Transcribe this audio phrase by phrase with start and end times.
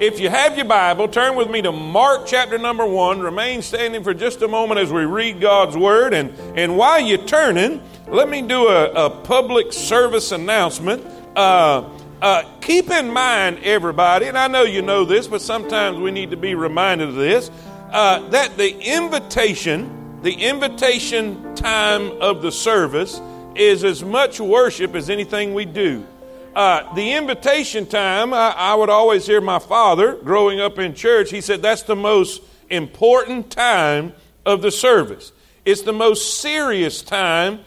[0.00, 3.20] If you have your Bible, turn with me to Mark chapter number one.
[3.20, 6.14] Remain standing for just a moment as we read God's Word.
[6.14, 11.04] And, and while you're turning, let me do a, a public service announcement.
[11.36, 11.86] Uh,
[12.22, 16.30] uh, keep in mind, everybody, and I know you know this, but sometimes we need
[16.30, 17.50] to be reminded of this,
[17.90, 23.20] uh, that the invitation, the invitation time of the service
[23.54, 26.06] is as much worship as anything we do.
[26.54, 31.30] Uh, the invitation time, I, I would always hear my father growing up in church,
[31.30, 34.12] he said that's the most important time
[34.44, 35.30] of the service.
[35.64, 37.60] It's the most serious time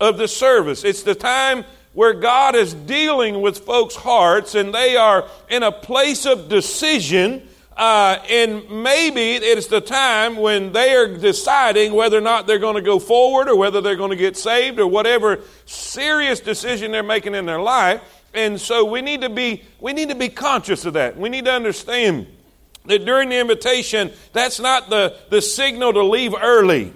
[0.00, 0.84] of the service.
[0.84, 5.72] It's the time where God is dealing with folks' hearts and they are in a
[5.72, 7.46] place of decision.
[7.76, 12.76] Uh, and maybe it's the time when they are deciding whether or not they're going
[12.76, 17.02] to go forward or whether they're going to get saved or whatever serious decision they're
[17.02, 18.00] making in their life.
[18.32, 21.16] And so we need to be we need to be conscious of that.
[21.16, 22.26] We need to understand
[22.86, 26.92] that during the invitation, that's not the, the signal to leave early.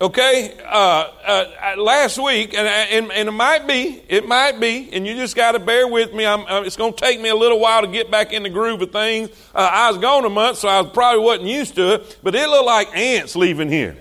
[0.00, 4.92] Okay, uh, uh, uh last week, and, and, and, it might be, it might be,
[4.92, 6.26] and you just got to bear with me.
[6.26, 8.50] I'm, uh, it's going to take me a little while to get back in the
[8.50, 9.30] groove of things.
[9.54, 12.48] Uh, I was gone a month, so I probably wasn't used to it, but it
[12.48, 13.96] looked like ants leaving here.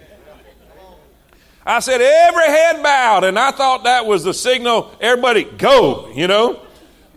[1.65, 6.27] I said, every head bowed, and I thought that was the signal, everybody go, you
[6.27, 6.59] know.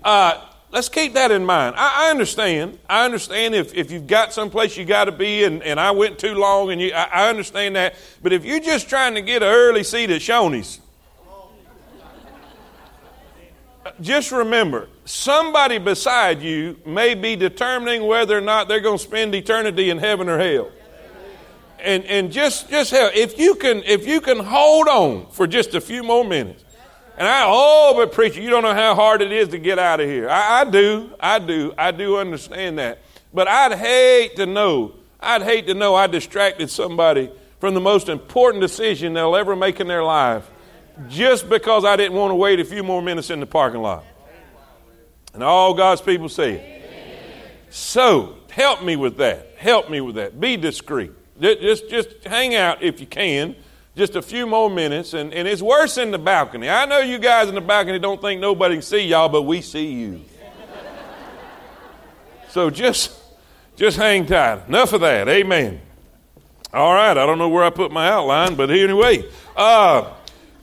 [0.02, 0.38] Uh,
[0.70, 1.76] let's keep that in mind.
[1.78, 2.78] I, I, understand.
[2.88, 6.18] I understand if, if you've got someplace you got to be, and, and I went
[6.18, 7.94] too long, and you, I, I understand that.
[8.22, 10.80] But if you're just trying to get an early seat at Shoney's,
[14.00, 19.34] just remember somebody beside you may be determining whether or not they're going to spend
[19.34, 20.70] eternity in heaven or hell
[21.84, 23.14] and, and just, just help.
[23.14, 26.64] If you can, if you can hold on for just a few more minutes.
[27.16, 30.00] And I, oh, but preacher, you don't know how hard it is to get out
[30.00, 30.28] of here.
[30.28, 32.98] I, I do, I do, I do understand that.
[33.32, 38.08] But I'd hate to know, I'd hate to know I distracted somebody from the most
[38.08, 40.50] important decision they'll ever make in their life
[41.08, 44.04] just because I didn't want to wait a few more minutes in the parking lot.
[45.32, 46.82] And all God's people say
[47.70, 49.54] So, help me with that.
[49.56, 50.40] Help me with that.
[50.40, 51.12] Be discreet.
[51.40, 53.56] Just, just hang out if you can,
[53.96, 55.14] just a few more minutes.
[55.14, 56.68] And, and it's worse in the balcony.
[56.68, 59.60] I know you guys in the balcony don't think nobody can see y'all, but we
[59.60, 60.20] see you.
[62.50, 63.12] so just,
[63.76, 64.68] just hang tight.
[64.68, 65.28] Enough of that.
[65.28, 65.80] Amen.
[66.72, 67.16] All right.
[67.16, 69.24] I don't know where I put my outline, but anyway,
[69.56, 70.12] uh,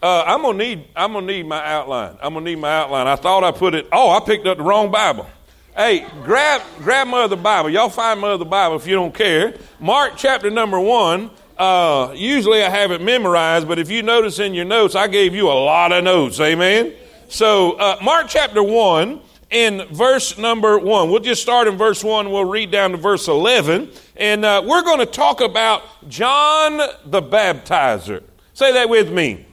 [0.01, 2.17] uh, I'm gonna need I'm gonna need my outline.
[2.21, 3.07] I'm gonna need my outline.
[3.07, 3.87] I thought I put it.
[3.91, 5.29] Oh, I picked up the wrong Bible.
[5.75, 7.69] Hey, grab grab Mother Bible.
[7.69, 9.53] Y'all find Mother Bible if you don't care.
[9.79, 11.31] Mark chapter number one.
[11.57, 15.33] Uh, usually I have it memorized, but if you notice in your notes, I gave
[15.33, 16.41] you a lot of notes.
[16.41, 16.93] Amen.
[17.29, 21.09] So uh, Mark chapter one in verse number one.
[21.09, 22.31] We'll just start in verse one.
[22.31, 27.21] We'll read down to verse eleven, and uh, we're going to talk about John the
[27.21, 28.23] Baptizer.
[28.53, 29.45] Say that with me.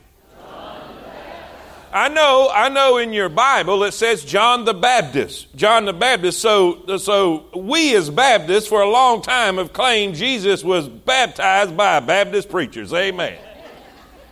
[1.93, 5.55] I know, I know in your Bible it says John the Baptist.
[5.57, 6.41] John the Baptist.
[6.41, 12.01] So, so we as Baptists for a long time have claimed Jesus was baptized by
[12.01, 12.93] Baptist preachers.
[12.93, 13.39] Amen.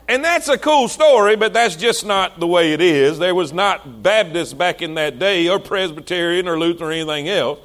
[0.09, 3.19] And that's a cool story, but that's just not the way it is.
[3.19, 7.59] There was not Baptist back in that day, or Presbyterian, or Lutheran, or anything else.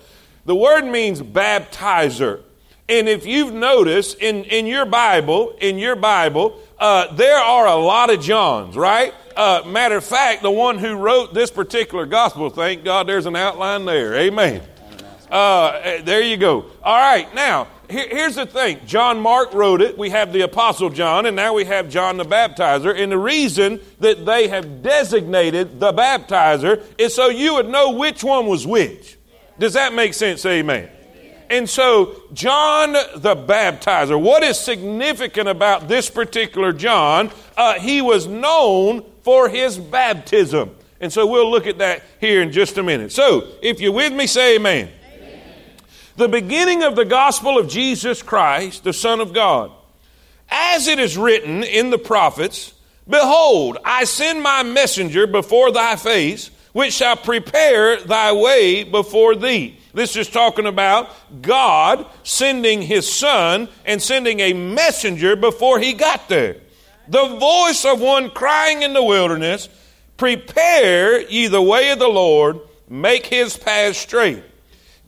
[0.46, 2.42] The word means baptizer.
[2.90, 7.76] And if you've noticed in, in your Bible, in your Bible, uh, there are a
[7.76, 9.14] lot of Johns, right?
[9.36, 13.36] Uh, matter of fact, the one who wrote this particular gospel, thank God there's an
[13.36, 14.16] outline there.
[14.16, 14.62] Amen.
[15.30, 16.66] Uh, there you go.
[16.84, 19.98] All right, now, here, here's the thing John Mark wrote it.
[19.98, 22.94] We have the Apostle John, and now we have John the Baptizer.
[23.02, 28.24] And the reason that they have designated the baptizer is so you would know which
[28.24, 29.18] one was which.
[29.60, 30.46] Does that make sense?
[30.46, 30.90] Amen.
[31.50, 37.30] And so, John the Baptizer, what is significant about this particular John?
[37.58, 40.76] Uh, he was known for his baptism.
[41.00, 43.12] And so we'll look at that here in just a minute.
[43.12, 44.90] So, if you're with me, say amen.
[45.14, 45.42] amen.
[46.16, 49.72] The beginning of the gospel of Jesus Christ, the Son of God.
[50.50, 52.74] As it is written in the prophets,
[53.08, 59.80] Behold, I send my messenger before thy face, which shall prepare thy way before thee.
[59.94, 61.10] This is talking about
[61.42, 66.58] God sending his son and sending a messenger before he got there
[67.08, 69.70] the voice of one crying in the wilderness,
[70.18, 72.60] Prepare ye the way of the Lord,
[72.90, 74.44] make his path straight.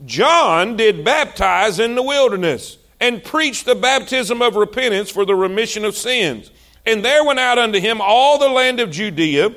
[0.05, 5.85] John did baptize in the wilderness and preached the baptism of repentance for the remission
[5.85, 6.51] of sins.
[6.85, 9.53] And there went out unto him all the land of Judea,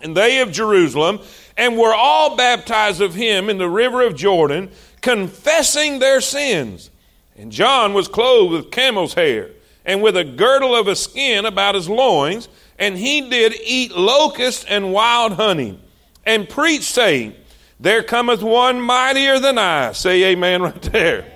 [0.00, 1.20] and they of Jerusalem,
[1.56, 6.90] and were all baptized of him in the river of Jordan, confessing their sins.
[7.36, 9.50] And John was clothed with camel's hair,
[9.88, 12.48] and with a girdle of a skin about his loins,
[12.78, 15.80] and he did eat locusts and wild honey,
[16.24, 17.34] and preached, saying,
[17.80, 19.90] There cometh one mightier than I.
[19.90, 21.22] Say amen right there.
[21.22, 21.32] Amen.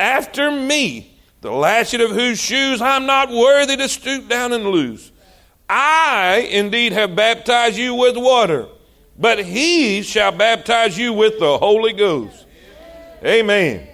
[0.00, 5.12] After me, the latchet of whose shoes I'm not worthy to stoop down and loose.
[5.68, 8.66] I indeed have baptized you with water
[9.20, 12.46] but he shall baptize you with the Holy Ghost.
[13.22, 13.86] Amen.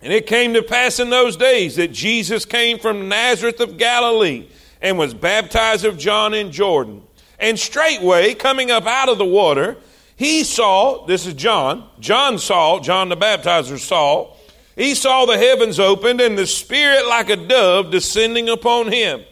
[0.00, 4.48] And it came to pass in those days that Jesus came from Nazareth of Galilee
[4.80, 7.02] and was baptized of John in Jordan.
[7.40, 9.76] And straightway, coming up out of the water,
[10.16, 14.34] he saw, this is John, John saw, John the baptizer saw,
[14.76, 19.22] he saw the heavens opened and the Spirit like a dove descending upon him.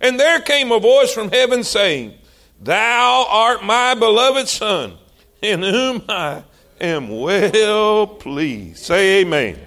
[0.00, 2.14] And there came a voice from heaven saying,
[2.60, 4.94] Thou art my beloved Son,
[5.40, 6.42] in whom I
[6.80, 8.78] am well pleased.
[8.78, 9.58] Say amen.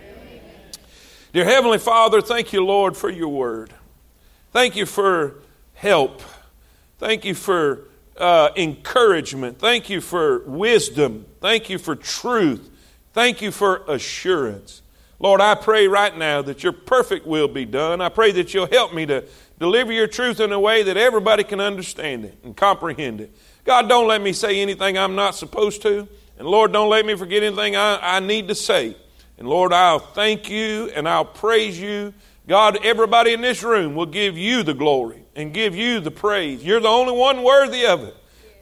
[1.31, 3.73] Dear Heavenly Father, thank you, Lord, for your word.
[4.51, 5.35] Thank you for
[5.73, 6.21] help.
[6.97, 7.87] Thank you for
[8.17, 9.59] uh, encouragement.
[9.59, 11.25] Thank you for wisdom.
[11.39, 12.69] Thank you for truth.
[13.13, 14.81] Thank you for assurance.
[15.19, 18.01] Lord, I pray right now that your perfect will be done.
[18.01, 19.25] I pray that you'll help me to
[19.59, 23.35] Deliver your truth in a way that everybody can understand it and comprehend it.
[23.65, 26.07] God, don't let me say anything I'm not supposed to.
[26.37, 28.95] And Lord, don't let me forget anything I, I need to say.
[29.39, 32.13] And Lord, I'll thank you and I'll praise you.
[32.45, 36.63] God, everybody in this room will give you the glory and give you the praise.
[36.63, 38.17] You're the only one worthy of it.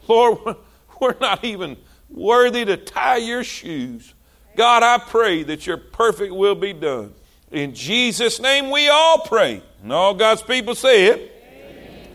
[0.07, 0.55] Lord,
[1.01, 1.77] we're not even
[2.11, 4.13] worthy to tie your shoes.
[4.55, 7.13] God, I pray that your perfect will be done.
[7.51, 9.63] In Jesus' name we all pray.
[9.81, 11.31] And all God's people say it.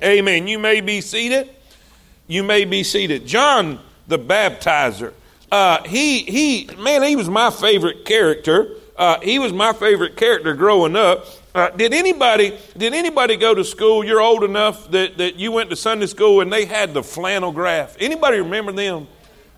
[0.03, 0.19] Amen.
[0.19, 0.47] Amen.
[0.47, 1.51] You may be seated.
[2.29, 3.27] You may be seated.
[3.27, 5.15] John the Baptizer.
[5.53, 8.75] Uh, he, he, man, he was my favorite character.
[8.97, 11.27] Uh, he was my favorite character growing up.
[11.55, 14.03] Uh, did anybody did anybody go to school?
[14.03, 17.53] You're old enough that, that you went to Sunday school and they had the flannel
[17.53, 17.99] graph.
[18.01, 19.07] Anybody remember them?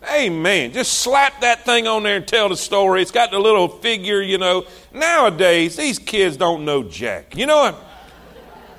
[0.05, 3.00] Hey man, Just slap that thing on there and tell the story.
[3.00, 4.67] It's got the little figure, you know.
[4.93, 7.37] Nowadays, these kids don't know jack.
[7.37, 7.76] You know what?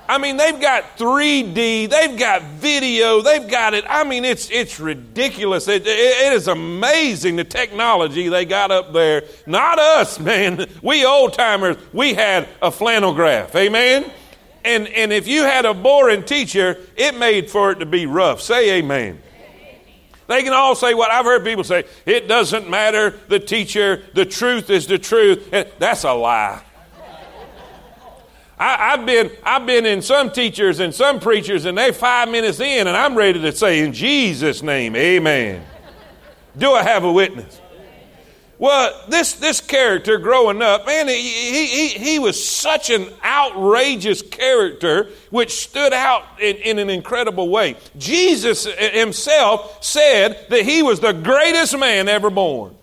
[0.08, 3.84] I mean, they've got 3D, they've got video, they've got it.
[3.88, 5.66] I mean, it's it's ridiculous.
[5.68, 9.24] It, it, it is amazing the technology they got up there.
[9.46, 10.66] Not us, man.
[10.82, 13.54] We old timers, we had a flannel graph.
[13.56, 14.10] Amen.
[14.64, 18.40] And and if you had a boring teacher, it made for it to be rough.
[18.40, 19.20] Say amen.
[20.28, 24.24] They can all say what I've heard people say, it doesn't matter, the teacher, the
[24.24, 25.50] truth is the truth.
[25.78, 26.62] That's a lie.
[28.58, 32.58] I, have been, I've been in some teachers and some preachers, and they five minutes
[32.60, 35.62] in, and I'm ready to say, in Jesus' name, amen.
[36.56, 37.60] Do I have a witness?
[38.58, 45.10] Well, this, this character growing up, man, he, he, he was such an outrageous character
[45.28, 47.76] which stood out in, in an incredible way.
[47.98, 52.74] Jesus himself said that he was the greatest man ever born.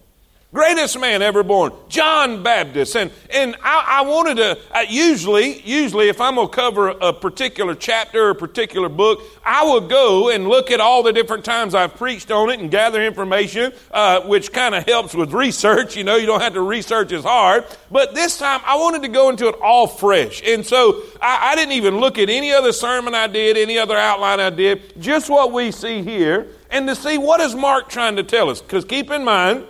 [0.53, 2.95] Greatest man ever born, John Baptist.
[2.95, 7.11] And, and I, I wanted to, uh, usually, usually if I'm going to cover a
[7.11, 11.43] particular chapter or a particular book, I will go and look at all the different
[11.43, 15.97] times I've preached on it and gather information, uh, which kind of helps with research.
[15.97, 17.65] You know, you don't have to research as hard.
[17.89, 20.43] But this time I wanted to go into it all fresh.
[20.45, 23.97] And so I, I didn't even look at any other sermon I did, any other
[23.97, 28.17] outline I did, just what we see here, and to see what is Mark trying
[28.17, 28.61] to tell us.
[28.61, 29.65] Because keep in mind,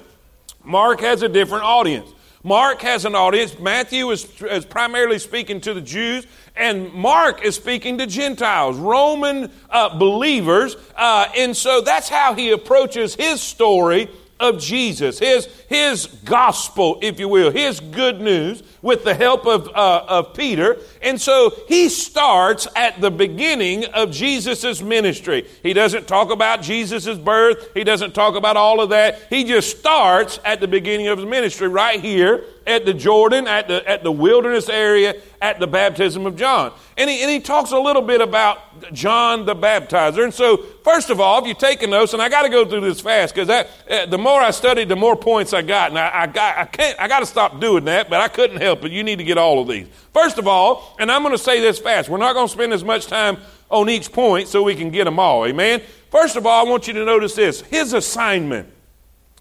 [0.63, 2.09] Mark has a different audience.
[2.43, 3.57] Mark has an audience.
[3.57, 9.49] Matthew is, is primarily speaking to the Jews, and Mark is speaking to Gentiles, Roman
[9.69, 10.75] uh, believers.
[10.95, 14.09] Uh, and so that's how he approaches his story
[14.41, 19.69] of Jesus, his, his gospel, if you will, his good news with the help of,
[19.69, 20.77] uh, of Peter.
[21.03, 25.45] And so he starts at the beginning of Jesus' ministry.
[25.61, 29.21] He doesn't talk about Jesus' birth, he doesn't talk about all of that.
[29.29, 33.67] He just starts at the beginning of his ministry right here at the Jordan, at
[33.67, 36.71] the, at the wilderness area, at the baptism of John.
[36.97, 40.23] And he, and he talks a little bit about John the baptizer.
[40.23, 42.81] And so, first of all, if you're taking notes, and I got to go through
[42.81, 45.89] this fast because uh, the more I studied, the more points I got.
[45.89, 48.61] And I, I, got, I, can't, I got to stop doing that, but I couldn't
[48.61, 48.91] help it.
[48.91, 49.87] You need to get all of these.
[50.13, 52.71] First of all, and I'm going to say this fast, we're not going to spend
[52.71, 53.37] as much time
[53.69, 55.45] on each point so we can get them all.
[55.45, 55.81] Amen?
[56.11, 58.69] First of all, I want you to notice this his assignment.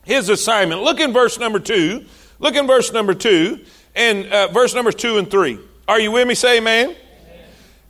[0.05, 0.83] His assignment.
[0.83, 2.07] Look in verse number two.
[2.39, 3.65] Look in verse number two
[3.95, 5.59] and uh, verse numbers two and three.
[5.87, 6.35] Are you with me?
[6.35, 6.97] Say amen.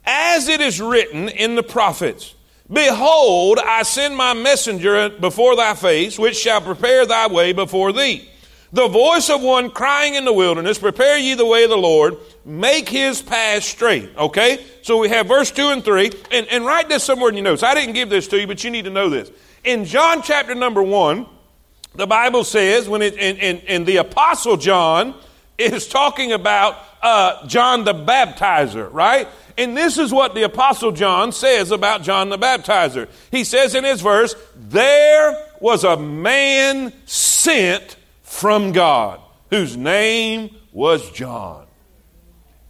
[0.05, 2.35] As it is written in the prophets,
[2.71, 8.29] Behold, I send my messenger before thy face, which shall prepare thy way before thee.
[8.73, 12.17] The voice of one crying in the wilderness, Prepare ye the way of the Lord,
[12.45, 14.11] make his path straight.
[14.17, 14.64] Okay?
[14.81, 16.11] So we have verse 2 and 3.
[16.31, 17.62] And, and write this somewhere in your notes.
[17.62, 19.31] I didn't give this to you, but you need to know this.
[19.62, 21.26] In John chapter number 1,
[21.95, 25.14] the Bible says, when it, and, and, and the Apostle John
[25.59, 29.29] is talking about uh, John the Baptizer, right?
[29.59, 33.09] And this is what the Apostle John says about John the Baptizer.
[33.31, 37.97] He says in his verse, There was a man sent
[38.33, 39.21] from God
[39.51, 41.67] whose name was John.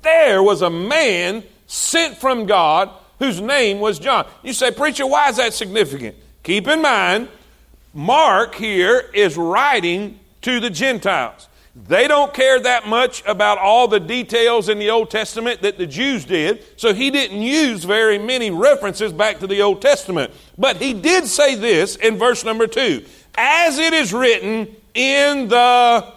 [0.02, 2.90] There was a man sent from God
[3.20, 4.26] whose name was John.
[4.42, 6.16] You say, Preacher, why is that significant?
[6.42, 7.28] Keep in mind,
[7.94, 11.48] Mark here is writing to the Gentiles.
[11.74, 15.86] They don't care that much about all the details in the Old Testament that the
[15.86, 20.32] Jews did, so he didn't use very many references back to the Old Testament.
[20.58, 26.12] But he did say this in verse number two as it is written in the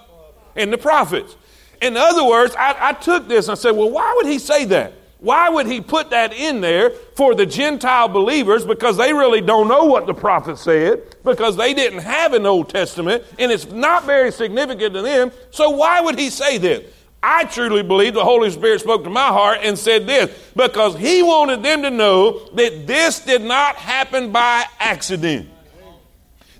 [0.55, 1.35] in the prophets.
[1.81, 4.65] In other words, I, I took this and I said, well, why would he say
[4.65, 4.93] that?
[5.19, 8.65] Why would he put that in there for the Gentile believers?
[8.65, 12.69] Because they really don't know what the prophet said, because they didn't have an Old
[12.69, 15.31] Testament, and it's not very significant to them.
[15.51, 16.91] So why would he say this?
[17.23, 21.23] I truly believe the Holy Spirit spoke to my heart and said this because he
[21.23, 25.49] wanted them to know that this did not happen by accident.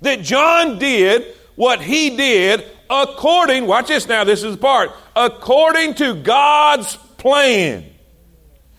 [0.00, 5.94] That John did what he did according, watch this now, this is the part, according
[5.94, 7.84] to God's plan.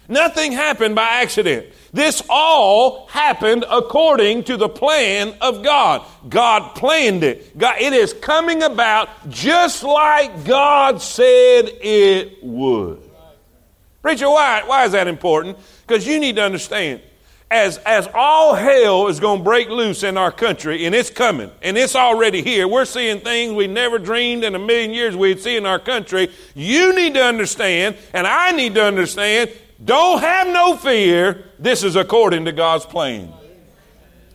[0.07, 1.67] Nothing happened by accident.
[1.91, 6.05] This all happened according to the plan of God.
[6.29, 7.57] God planned it.
[7.57, 13.01] God, it is coming about just like God said it would.
[14.01, 15.57] Preacher, why, why is that important?
[15.85, 17.01] Because you need to understand
[17.49, 21.49] as, as all hell is going to break loose in our country, and it's coming,
[21.61, 22.67] and it's already here.
[22.67, 26.29] We're seeing things we never dreamed in a million years we'd see in our country.
[26.55, 29.51] You need to understand, and I need to understand,
[29.83, 31.45] don't have no fear.
[31.57, 33.31] This is according to God's plan.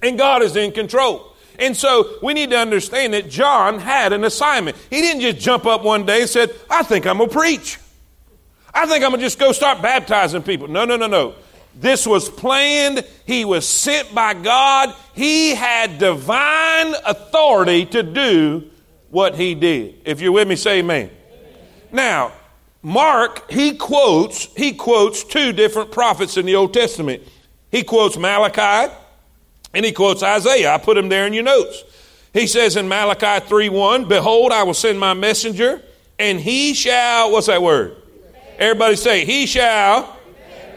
[0.03, 1.29] And God is in control.
[1.59, 4.77] And so we need to understand that John had an assignment.
[4.89, 7.79] He didn't just jump up one day and said, I think I'm going to preach.
[8.75, 10.67] I think I'm going to just go start baptizing people.
[10.67, 11.35] No, no, no, no.
[11.75, 13.05] This was planned.
[13.27, 14.95] He was sent by God.
[15.15, 18.71] He had divine authority to do
[19.11, 20.01] what he did.
[20.05, 21.11] If you're with me, say amen.
[21.11, 21.17] amen.
[21.93, 22.33] Now,
[22.83, 27.23] Mark, he quotes, he quotes two different prophets in the Old Testament.
[27.71, 28.93] He quotes Malachi
[29.75, 30.75] and he quotes Isaiah.
[30.75, 31.85] I put them there in your notes.
[32.33, 35.83] He says in Malachi 3 1, Behold, I will send my messenger,
[36.19, 37.97] and he shall, what's that word?
[38.59, 40.17] Everybody say, He shall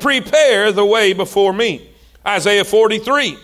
[0.06, 1.90] prepare the way before me.
[2.24, 3.40] Isaiah 43,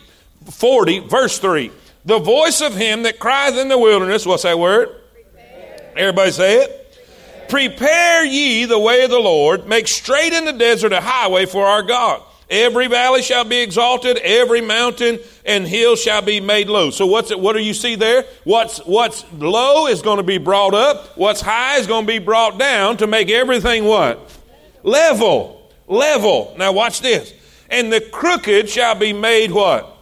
[0.52, 1.72] 40, verse 3.
[2.06, 4.90] The voice of him that crieth in the wilderness, what's that word?
[5.12, 5.92] Prepare.
[5.98, 7.50] Everybody say it.
[7.50, 11.66] Prepare ye the way of the Lord, make straight in the desert a highway for
[11.66, 12.22] our God.
[12.48, 16.92] Every valley shall be exalted, every mountain and hill shall be made low.
[16.92, 18.26] So what's it, what do you see there?
[18.44, 22.20] What's what's low is going to be brought up, what's high is going to be
[22.20, 24.38] brought down to make everything what?
[24.84, 25.61] Level.
[25.92, 26.56] Level.
[26.58, 27.34] Now watch this.
[27.70, 29.98] And the crooked shall be made what?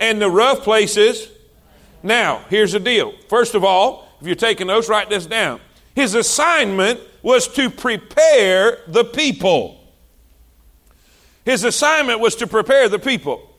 [0.00, 1.28] And the rough places.
[2.02, 3.12] Now, here's the deal.
[3.28, 5.60] First of all, if you're taking notes, write this down.
[5.94, 9.80] His assignment was to prepare the people.
[11.44, 13.54] His assignment was to prepare the people.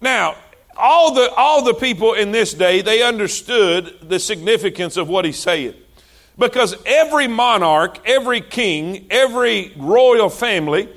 [0.00, 0.36] Now,
[0.76, 5.38] all the, all the people in this day, they understood the significance of what he's
[5.38, 5.74] saying.
[6.38, 10.88] Because every monarch, every king, every royal family,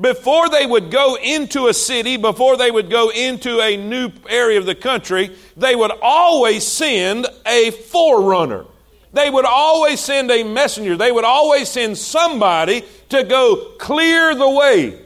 [0.00, 4.58] before they would go into a city, before they would go into a new area
[4.58, 8.64] of the country, they would always send a forerunner.
[9.12, 10.96] They would always send a messenger.
[10.96, 14.98] They would always send somebody to go clear the way.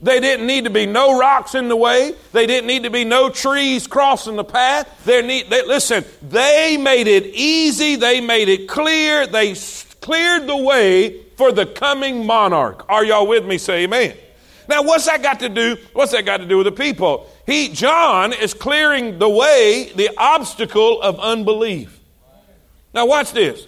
[0.00, 2.14] They didn't need to be no rocks in the way.
[2.32, 5.04] They didn't need to be no trees crossing the path.
[5.04, 7.96] There need, they, listen, they made it easy.
[7.96, 9.26] They made it clear.
[9.26, 9.54] They
[10.00, 12.84] cleared the way for the coming monarch.
[12.88, 13.58] Are y'all with me?
[13.58, 14.16] Say amen.
[14.68, 15.76] Now, what's that got to do?
[15.94, 17.28] What's that got to do with the people?
[17.46, 21.98] He, John, is clearing the way, the obstacle of unbelief.
[22.94, 23.66] Now, watch this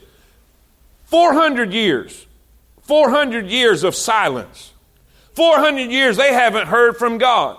[1.07, 2.27] 400 years,
[2.83, 4.73] 400 years of silence.
[5.35, 7.59] 400 years they haven't heard from God.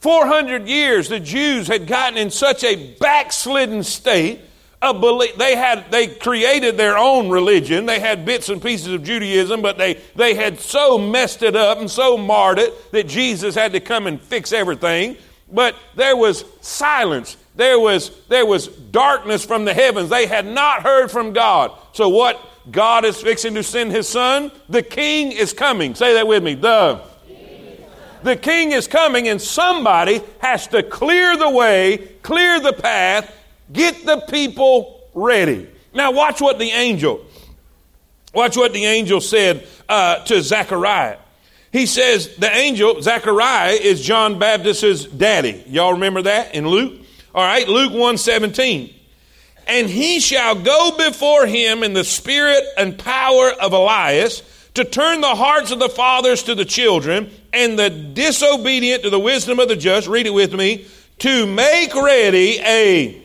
[0.00, 4.40] 400 years the Jews had gotten in such a backslidden state
[4.82, 5.36] of belief.
[5.36, 7.86] They had, they created their own religion.
[7.86, 11.78] They had bits and pieces of Judaism, but they, they had so messed it up
[11.78, 15.16] and so marred it that Jesus had to come and fix everything.
[15.50, 17.36] but there was silence.
[17.56, 20.10] There was, there was darkness from the heavens.
[20.10, 21.70] They had not heard from God.
[21.92, 22.40] So, what
[22.70, 24.50] God is fixing to send his son?
[24.68, 25.94] The king is coming.
[25.94, 26.54] Say that with me.
[26.54, 27.00] The,
[28.22, 33.34] the king is coming, and somebody has to clear the way, clear the path,
[33.72, 35.68] get the people ready.
[35.92, 37.24] Now, watch what the angel,
[38.32, 41.18] watch what the angel said uh, to Zechariah.
[41.70, 45.64] He says the angel, Zechariah, is John Baptist's daddy.
[45.66, 47.00] Y'all remember that in Luke?
[47.34, 48.94] All right, Luke 1 17.
[49.66, 54.42] And he shall go before him in the spirit and power of Elias
[54.74, 59.18] to turn the hearts of the fathers to the children and the disobedient to the
[59.18, 60.08] wisdom of the just.
[60.08, 60.86] Read it with me.
[61.20, 63.22] To make ready a.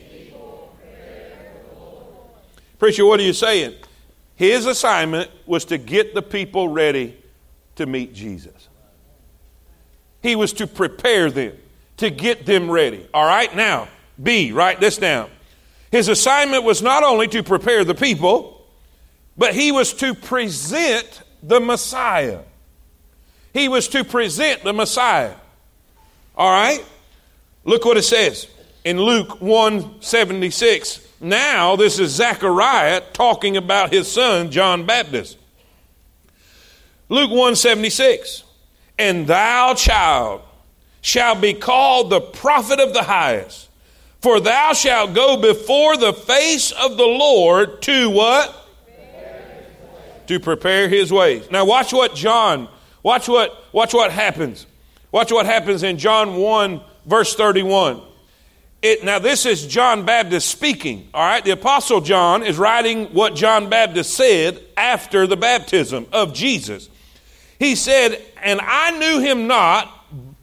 [2.78, 3.74] Preacher, what are you saying?
[4.36, 7.16] His assignment was to get the people ready
[7.76, 8.68] to meet Jesus.
[10.22, 11.56] He was to prepare them,
[11.98, 13.06] to get them ready.
[13.12, 13.88] All right, now,
[14.22, 15.30] B, write this down.
[15.90, 18.64] His assignment was not only to prepare the people,
[19.36, 22.40] but he was to present the Messiah.
[23.52, 25.34] He was to present the Messiah.
[26.36, 26.84] All right?
[27.64, 28.46] Look what it says
[28.84, 31.08] in Luke 176.
[31.20, 35.36] Now, this is Zechariah talking about his son, John Baptist.
[37.08, 38.44] Luke 176.
[38.98, 40.42] And thou, child,
[41.00, 43.69] shall be called the prophet of the highest
[44.20, 48.56] for thou shalt go before the face of the Lord to what?
[50.30, 51.50] to prepare his ways.
[51.50, 52.68] Now watch what John,
[53.02, 54.64] watch what watch what happens.
[55.10, 58.00] Watch what happens in John 1 verse 31.
[58.80, 61.44] It, now this is John Baptist speaking, all right?
[61.44, 66.88] The apostle John is writing what John Baptist said after the baptism of Jesus.
[67.58, 69.92] He said, "And I knew him not,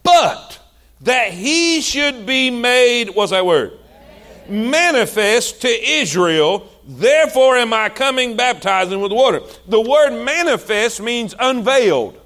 [0.03, 0.56] but
[1.01, 3.73] that he should be made, what's that word?
[4.49, 6.67] Manifest to Israel.
[6.87, 9.41] Therefore am I coming baptizing with water.
[9.67, 12.19] The word manifest means unveiled.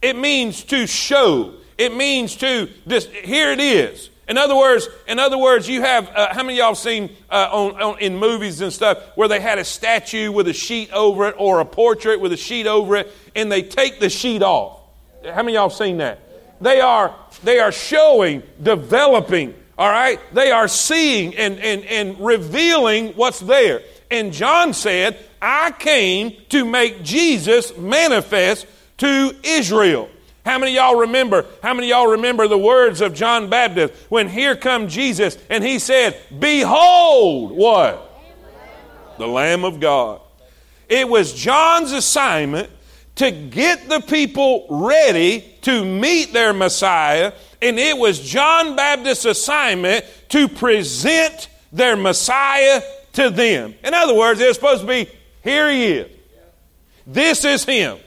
[0.00, 1.54] It means to show.
[1.76, 3.06] It means to this.
[3.06, 4.10] Here it is.
[4.26, 7.82] In other words, in other words, you have uh, how many y'all seen uh, on,
[7.82, 11.34] on, in movies and stuff where they had a statue with a sheet over it
[11.38, 14.80] or a portrait with a sheet over it, and they take the sheet off.
[15.24, 16.20] How many y'all seen that?
[16.60, 20.18] They are, they are showing, developing, all right?
[20.32, 23.82] They are seeing and, and, and revealing what's there.
[24.10, 28.66] And John said, I came to make Jesus manifest
[28.98, 30.08] to Israel.
[30.44, 31.46] How many y'all remember?
[31.62, 35.78] How many y'all remember the words of John Baptist when here come Jesus and he
[35.78, 38.10] said, Behold, what?
[39.18, 40.20] The Lamb of God.
[40.88, 42.70] It was John's assignment
[43.16, 50.04] to get the people ready to meet their Messiah, and it was John Baptist's assignment
[50.30, 52.82] to present their Messiah
[53.14, 53.74] to them.
[53.84, 55.08] In other words, was supposed to be
[55.42, 56.10] here he is.
[57.06, 57.98] This is him.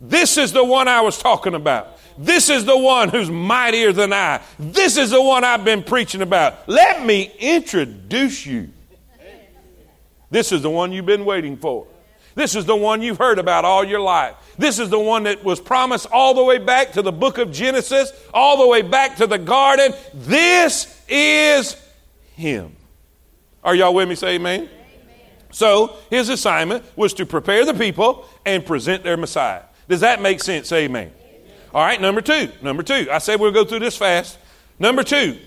[0.00, 1.98] This is the one I was talking about.
[2.16, 4.40] This is the one who's mightier than I.
[4.58, 6.68] This is the one I've been preaching about.
[6.68, 8.70] Let me introduce you.
[10.30, 11.86] This is the one you've been waiting for.
[12.38, 14.36] This is the one you've heard about all your life.
[14.56, 17.50] This is the one that was promised all the way back to the book of
[17.50, 19.92] Genesis, all the way back to the garden.
[20.14, 21.76] This is
[22.36, 22.76] Him.
[23.64, 24.14] Are y'all with me?
[24.14, 24.60] Say amen.
[24.60, 24.70] amen.
[25.50, 29.62] So, his assignment was to prepare the people and present their Messiah.
[29.88, 30.68] Does that make sense?
[30.68, 31.10] Say amen.
[31.10, 31.52] amen.
[31.74, 32.52] All right, number two.
[32.62, 33.08] Number two.
[33.10, 34.38] I said we'll go through this fast.
[34.78, 35.38] Number two,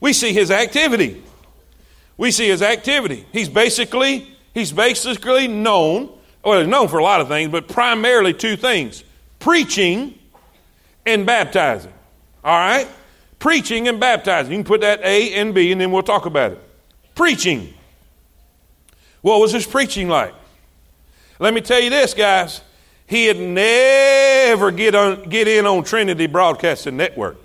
[0.00, 1.22] we see his activity.
[2.16, 3.26] We see his activity.
[3.30, 6.10] He's basically He's basically known,
[6.44, 9.04] well, he's known for a lot of things, but primarily two things
[9.38, 10.18] preaching
[11.06, 11.92] and baptizing.
[12.42, 12.88] All right?
[13.38, 14.50] Preaching and baptizing.
[14.50, 16.60] You can put that A and B, and then we'll talk about it.
[17.14, 17.72] Preaching.
[19.20, 20.34] What was his preaching like?
[21.38, 22.60] Let me tell you this, guys.
[23.06, 27.36] He'd never get, on, get in on Trinity Broadcasting Network.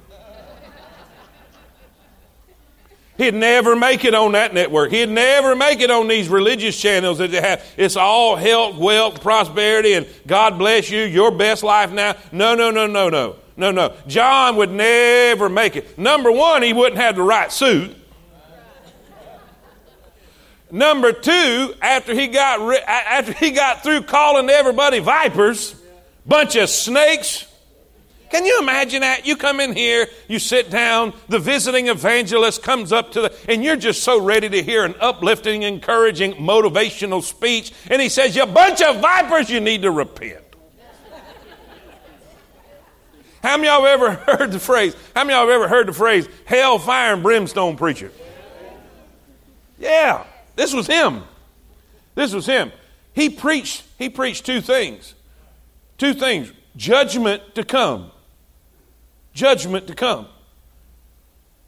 [3.18, 4.92] He'd never make it on that network.
[4.92, 7.64] He'd never make it on these religious channels that they have.
[7.78, 12.16] It's all health, wealth, prosperity, and God bless you, your best life now.
[12.32, 13.36] No, no, no, no, no.
[13.56, 13.96] No, no.
[14.08, 15.96] John would never make it.
[15.98, 17.96] Number one, he wouldn't have the right suit.
[20.72, 25.76] Number two, after he got after he got through calling everybody vipers,
[26.26, 27.46] bunch of snakes,
[28.34, 29.28] can you imagine that?
[29.28, 33.64] You come in here, you sit down, the visiting evangelist comes up to the, and
[33.64, 38.48] you're just so ready to hear an uplifting, encouraging, motivational speech, and he says, You
[38.48, 40.44] bunch of vipers, you need to repent.
[43.44, 44.96] How many of y'all have ever heard the phrase?
[45.16, 48.12] How many of y'all ever heard the phrase hell, fire, and brimstone preacher?
[49.78, 51.22] Yeah, this was him.
[52.16, 52.72] This was him.
[53.14, 55.14] He preached, he preached two things.
[56.00, 56.52] Two things.
[56.76, 58.10] Judgment to come.
[59.34, 60.28] Judgment to come.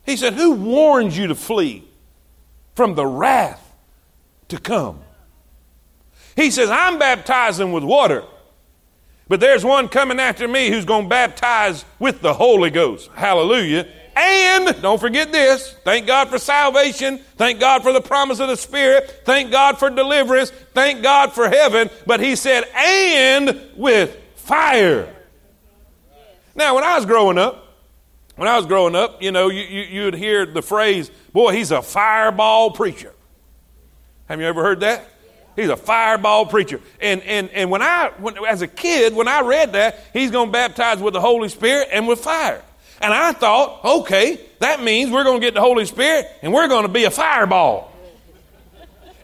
[0.06, 1.84] He said, Who warns you to flee
[2.75, 3.73] from the wrath
[4.49, 4.99] to come?
[6.36, 8.23] He says, I'm baptizing with water,
[9.28, 13.10] but there's one coming after me who's going to baptize with the Holy Ghost.
[13.15, 13.88] Hallelujah.
[14.15, 17.19] And don't forget this thank God for salvation.
[17.36, 19.23] Thank God for the promise of the Spirit.
[19.25, 20.51] Thank God for deliverance.
[20.73, 21.89] Thank God for heaven.
[22.06, 25.13] But he said, and with fire.
[26.55, 27.61] Now, when I was growing up,
[28.35, 31.71] when I was growing up, you know, you, you, you'd hear the phrase, boy, he's
[31.71, 33.13] a fireball preacher.
[34.27, 35.07] Have you ever heard that?
[35.55, 36.81] He's a fireball preacher.
[36.99, 40.47] And, and, and when I, when, as a kid, when I read that, he's going
[40.47, 42.61] to baptize with the Holy Spirit and with fire.
[43.01, 46.67] And I thought, okay, that means we're going to get the Holy Spirit and we're
[46.67, 47.91] going to be a fireball.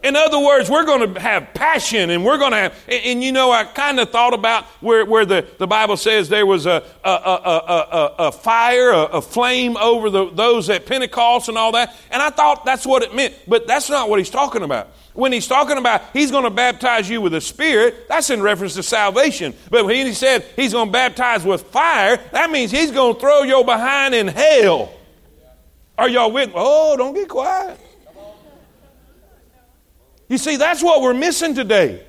[0.02, 3.22] In other words, we're going to have passion and we're going to have, and, and
[3.22, 6.66] you know, I kind of thought about where, where the, the Bible says there was
[6.66, 11.94] a, a, a, a fire, a, flame over the, those at Pentecost and all that.
[12.10, 13.34] And I thought that's what it meant.
[13.46, 14.88] But that's not what he's talking about.
[15.14, 18.74] When he's talking about he's going to baptize you with the Spirit, that's in reference
[18.74, 19.54] to salvation.
[19.70, 23.20] But when he said he's going to baptize with fire, that means he's going to
[23.20, 24.92] throw your behind in hell.
[25.96, 26.50] Are y'all with?
[26.54, 27.78] Oh, don't get quiet.
[30.32, 32.02] You see, that's what we're missing today.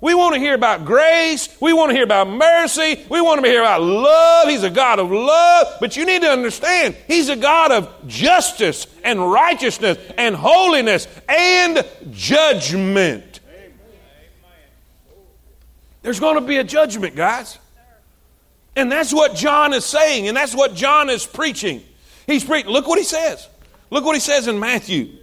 [0.00, 1.48] We want to hear about grace.
[1.60, 3.04] We want to hear about mercy.
[3.10, 4.48] We want to hear about love.
[4.48, 5.78] He's a God of love.
[5.80, 11.84] But you need to understand, He's a God of justice and righteousness and holiness and
[12.12, 13.40] judgment.
[16.02, 17.58] There's going to be a judgment, guys.
[18.76, 21.82] And that's what John is saying, and that's what John is preaching.
[22.28, 22.70] He's preaching.
[22.70, 23.48] Look what he says.
[23.90, 25.19] Look what he says in Matthew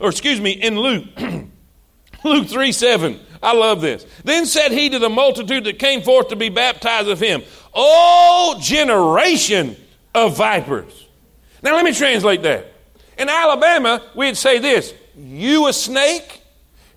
[0.00, 1.04] or excuse me, in Luke.
[2.24, 3.20] Luke 3 7.
[3.42, 4.04] I love this.
[4.24, 7.42] Then said he to the multitude that came forth to be baptized of him,
[7.74, 9.76] O generation
[10.14, 11.06] of vipers.
[11.62, 12.72] Now let me translate that.
[13.16, 16.42] In Alabama, we'd say this You a snake,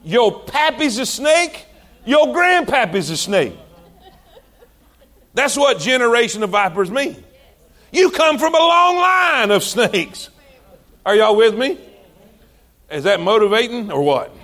[0.03, 1.65] your pappy's a snake,
[2.05, 3.55] your grandpappy's a snake.
[5.33, 7.23] That's what generation of vipers mean.
[7.91, 10.29] You come from a long line of snakes.
[11.05, 11.77] Are y'all with me?
[12.91, 14.35] Is that motivating or what?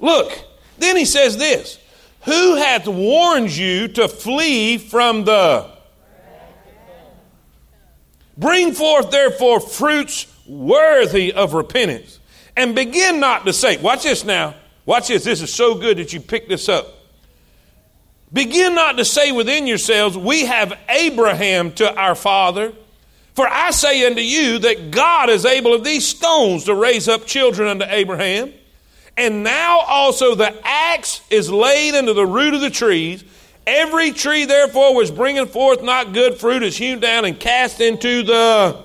[0.00, 0.38] Look,
[0.78, 1.78] then he says this
[2.24, 5.70] Who hath warned you to flee from the.
[8.36, 12.20] Bring forth therefore fruits worthy of repentance,
[12.56, 14.54] and begin not to say, Watch this now.
[14.86, 15.24] Watch this.
[15.24, 16.86] This is so good that you pick this up.
[18.32, 22.72] Begin not to say within yourselves, We have Abraham to our father.
[23.38, 27.24] For I say unto you that God is able of these stones to raise up
[27.24, 28.52] children unto Abraham.
[29.16, 33.22] And now also the axe is laid unto the root of the trees.
[33.64, 38.24] Every tree, therefore, which bringeth forth not good fruit is hewn down and cast into
[38.24, 38.82] the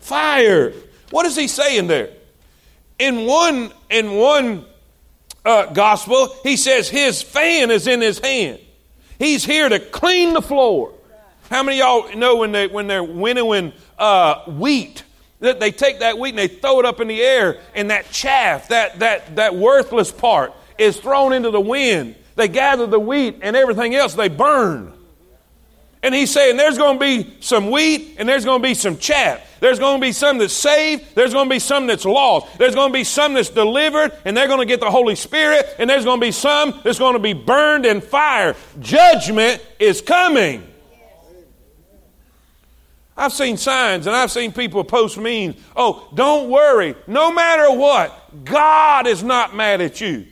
[0.00, 0.72] fire.
[1.12, 2.10] What is he saying there?
[2.98, 4.64] In one, in one
[5.44, 8.58] uh, gospel, he says his fan is in his hand.
[9.20, 10.92] He's here to clean the floor.
[11.50, 15.02] How many y'all know when, they, when they're winnowing uh, wheat,
[15.40, 18.10] that they take that wheat and they throw it up in the air, and that
[18.12, 22.14] chaff, that, that, that worthless part, is thrown into the wind.
[22.36, 24.92] They gather the wheat and everything else, they burn.
[26.02, 28.96] And he's saying there's going to be some wheat and there's going to be some
[28.96, 29.58] chaff.
[29.60, 31.14] There's going to be some that's saved.
[31.14, 32.56] There's going to be some that's lost.
[32.58, 35.66] There's going to be some that's delivered and they're going to get the Holy Spirit.
[35.78, 38.56] And there's going to be some that's going to be burned in fire.
[38.78, 40.69] Judgment is coming.
[43.16, 45.56] I've seen signs and I've seen people post memes.
[45.76, 46.94] Oh, don't worry.
[47.06, 50.26] No matter what, God is not mad at you.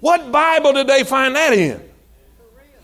[0.00, 1.82] What Bible did they find that in?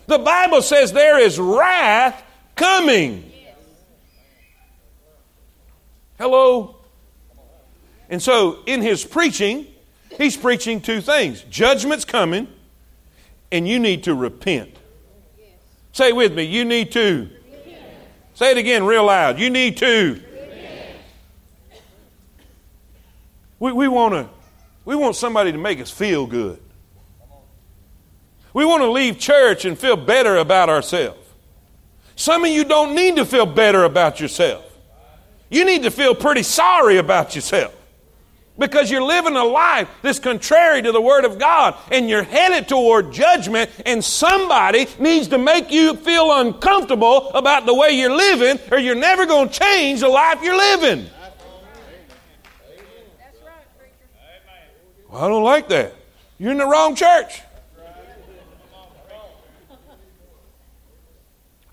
[0.07, 2.23] The Bible says there is wrath
[2.55, 3.31] coming.
[6.17, 6.75] Hello?
[8.09, 9.67] And so in his preaching,
[10.17, 12.47] he's preaching two things judgment's coming,
[13.51, 14.75] and you need to repent.
[15.91, 17.29] Say with me, you need to
[18.37, 19.39] Say it again real loud.
[19.39, 20.21] You need to.
[23.57, 24.29] We, we, wanna,
[24.85, 26.59] we want somebody to make us feel good.
[28.53, 31.27] We want to leave church and feel better about ourselves.
[32.15, 34.63] Some of you don't need to feel better about yourself.
[35.49, 37.73] You need to feel pretty sorry about yourself.
[38.57, 42.67] Because you're living a life that's contrary to the Word of God and you're headed
[42.67, 48.59] toward judgment, and somebody needs to make you feel uncomfortable about the way you're living,
[48.71, 51.07] or you're never going to change the life you're living.
[55.09, 55.93] Well, I don't like that.
[56.37, 57.41] You're in the wrong church.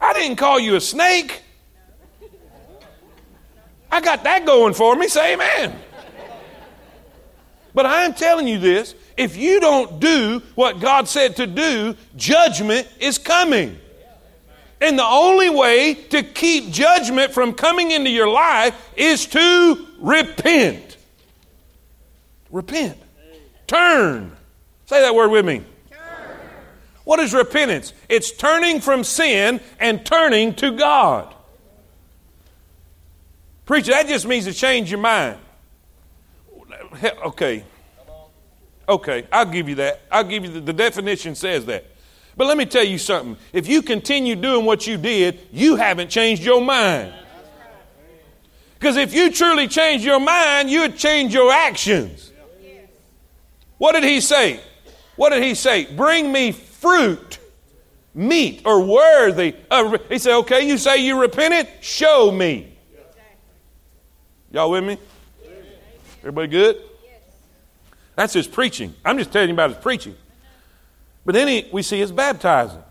[0.00, 1.40] I didn't call you a snake.
[3.90, 5.08] I got that going for me.
[5.08, 5.78] Say amen.
[7.74, 11.96] But I am telling you this if you don't do what God said to do,
[12.16, 13.78] judgment is coming.
[14.80, 20.96] And the only way to keep judgment from coming into your life is to repent.
[22.50, 22.98] Repent.
[23.66, 24.36] Turn.
[24.86, 25.62] Say that word with me.
[25.90, 26.38] Turn.
[27.04, 27.92] What is repentance?
[28.08, 31.34] It's turning from sin and turning to God.
[33.64, 35.38] Preacher, that just means to change your mind.
[37.02, 37.64] Okay.
[38.88, 40.02] Okay, I'll give you that.
[40.12, 41.86] I'll give you the, the definition says that.
[42.36, 43.36] But let me tell you something.
[43.52, 47.14] If you continue doing what you did, you haven't changed your mind.
[48.78, 52.30] Because if you truly change your mind, you would change your actions.
[53.78, 54.60] What did he say?
[55.16, 55.86] What did he say?
[55.94, 57.38] Bring me fruit,
[58.14, 59.54] meat, or worthy.
[59.70, 61.68] Of, he said, okay, you say you repented?
[61.80, 62.76] Show me.
[64.50, 64.98] Y'all with me?
[66.24, 66.80] Everybody good?
[68.16, 68.94] That's his preaching.
[69.04, 70.16] I'm just telling you about his preaching.
[71.26, 72.82] But then he, we see his baptizing.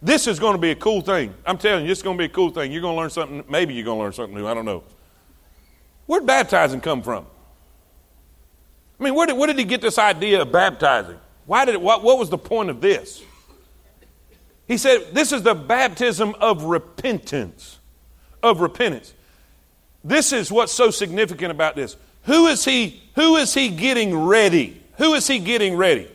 [0.00, 1.34] This is going to be a cool thing.
[1.44, 2.70] I'm telling you, this is going to be a cool thing.
[2.70, 3.42] You're going to learn something.
[3.48, 4.46] Maybe you're going to learn something new.
[4.46, 4.84] I don't know.
[6.06, 7.26] Where'd baptizing come from?
[9.00, 11.18] I mean, where did, where did he get this idea of baptizing?
[11.46, 13.24] Why did it, what, what was the point of this?
[14.68, 17.78] He said, This is the baptism of repentance.
[18.42, 19.14] Of repentance.
[20.04, 21.96] This is what's so significant about this.
[22.26, 24.82] Who is he, who is he getting ready?
[24.98, 26.08] Who is he getting ready?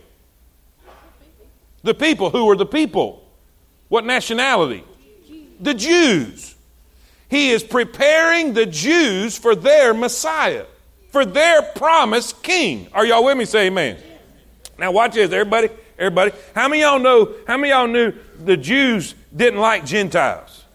[1.84, 2.30] The people.
[2.30, 3.28] Who are the people?
[3.88, 4.84] What nationality?
[5.60, 6.56] The Jews.
[7.30, 10.66] He is preparing the Jews for their Messiah,
[11.10, 12.88] for their promised king.
[12.94, 13.46] Are y'all with me?
[13.46, 13.98] Say amen.
[14.78, 15.70] Now watch this, everybody.
[15.98, 16.32] Everybody.
[16.54, 20.66] How many y'all know, how many y'all knew the Jews didn't like Gentiles?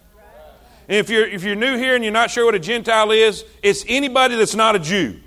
[0.87, 3.43] And if you're, if you're new here and you're not sure what a Gentile is,
[3.61, 5.19] it's anybody that's not a Jew.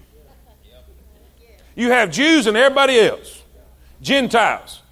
[1.80, 3.42] You have Jews and everybody else,
[4.02, 4.82] Gentiles.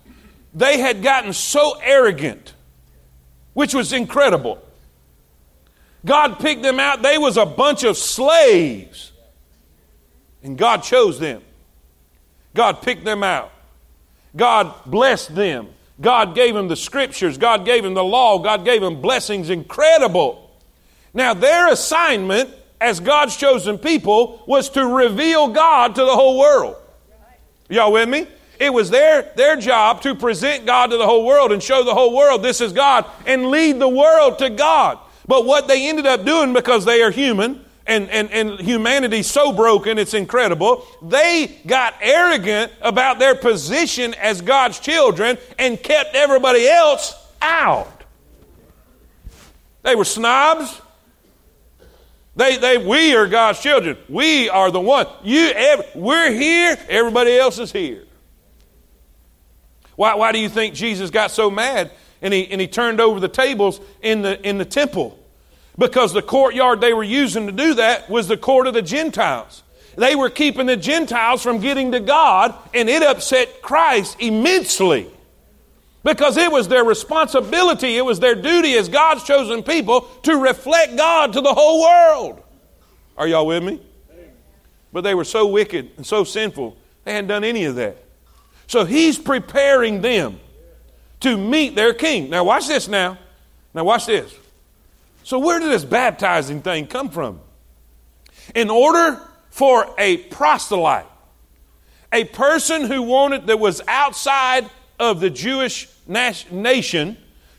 [0.54, 2.54] They had gotten so arrogant,
[3.52, 4.58] which was incredible.
[6.06, 7.02] God picked them out.
[7.02, 9.12] They was a bunch of slaves.
[10.42, 11.42] And God chose them.
[12.54, 13.52] God picked them out.
[14.34, 15.68] God blessed them.
[16.00, 17.36] God gave them the scriptures.
[17.36, 18.38] God gave them the law.
[18.38, 20.56] God gave them blessings incredible.
[21.12, 22.48] Now, their assignment
[22.80, 26.76] as God's chosen people was to reveal God to the whole world.
[27.68, 28.26] Y'all with me?
[28.58, 31.94] It was their, their job to present God to the whole world and show the
[31.94, 34.98] whole world this is God and lead the world to God.
[35.26, 39.52] But what they ended up doing because they are human and, and, and humanity's so
[39.52, 40.86] broken, it's incredible.
[41.02, 48.04] They got arrogant about their position as God's children and kept everybody else out.
[49.82, 50.80] They were snobs.
[52.38, 53.96] They, they, we are God's children.
[54.08, 55.08] We are the one.
[55.24, 56.78] You, every, we're here.
[56.88, 58.04] Everybody else is here.
[59.96, 61.90] Why, why do you think Jesus got so mad
[62.22, 65.18] and he, and he turned over the tables in the, in the temple?
[65.76, 69.64] Because the courtyard they were using to do that was the court of the Gentiles.
[69.96, 75.10] They were keeping the Gentiles from getting to God, and it upset Christ immensely.
[76.04, 80.96] Because it was their responsibility, it was their duty as God's chosen people to reflect
[80.96, 82.42] God to the whole world.
[83.16, 83.80] Are y'all with me?
[84.92, 87.96] But they were so wicked and so sinful, they hadn't done any of that.
[88.68, 90.40] So he's preparing them
[91.20, 92.30] to meet their king.
[92.30, 93.18] Now, watch this now.
[93.74, 94.34] Now, watch this.
[95.24, 97.40] So, where did this baptizing thing come from?
[98.54, 101.06] In order for a proselyte,
[102.12, 107.16] a person who wanted that was outside of the Jewish nation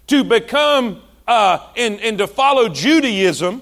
[0.07, 3.61] to become uh, and, and to follow Judaism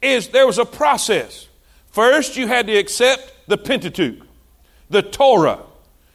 [0.00, 1.46] is there was a process.
[1.90, 4.26] First, you had to accept the Pentateuch,
[4.88, 5.60] the Torah.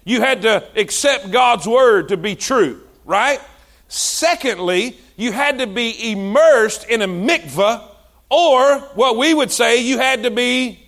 [0.03, 3.39] You had to accept God's word to be true, right?
[3.87, 7.87] Secondly, you had to be immersed in a mikvah,
[8.29, 10.79] or what we would say, you had to be,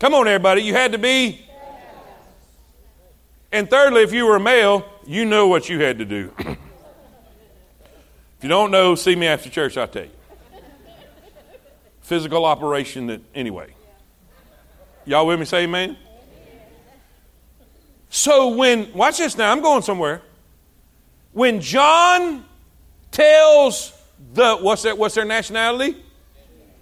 [0.00, 1.46] come on, everybody, you had to be.
[3.52, 6.32] And thirdly, if you were a male, you know what you had to do.
[6.38, 6.56] if
[8.42, 10.10] you don't know, see me after church, I'll tell you.
[12.00, 13.74] Physical operation that, anyway.
[15.04, 15.96] Y'all with me say amen?
[18.10, 20.22] So when, watch this now, I'm going somewhere.
[21.32, 22.44] When John
[23.10, 23.92] tells
[24.34, 25.96] the, what's their, what's their nationality?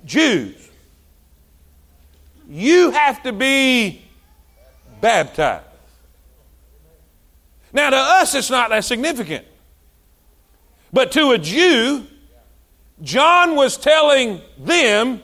[0.05, 0.71] Jews.
[2.49, 4.03] You have to be
[5.01, 5.67] baptized.
[7.75, 9.45] Now, to us, it's not that significant.
[10.93, 12.07] But to a Jew,
[13.03, 15.21] John was telling them,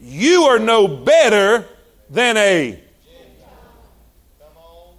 [0.00, 1.66] You are no better
[2.08, 2.80] than a.
[3.04, 4.96] Gentile.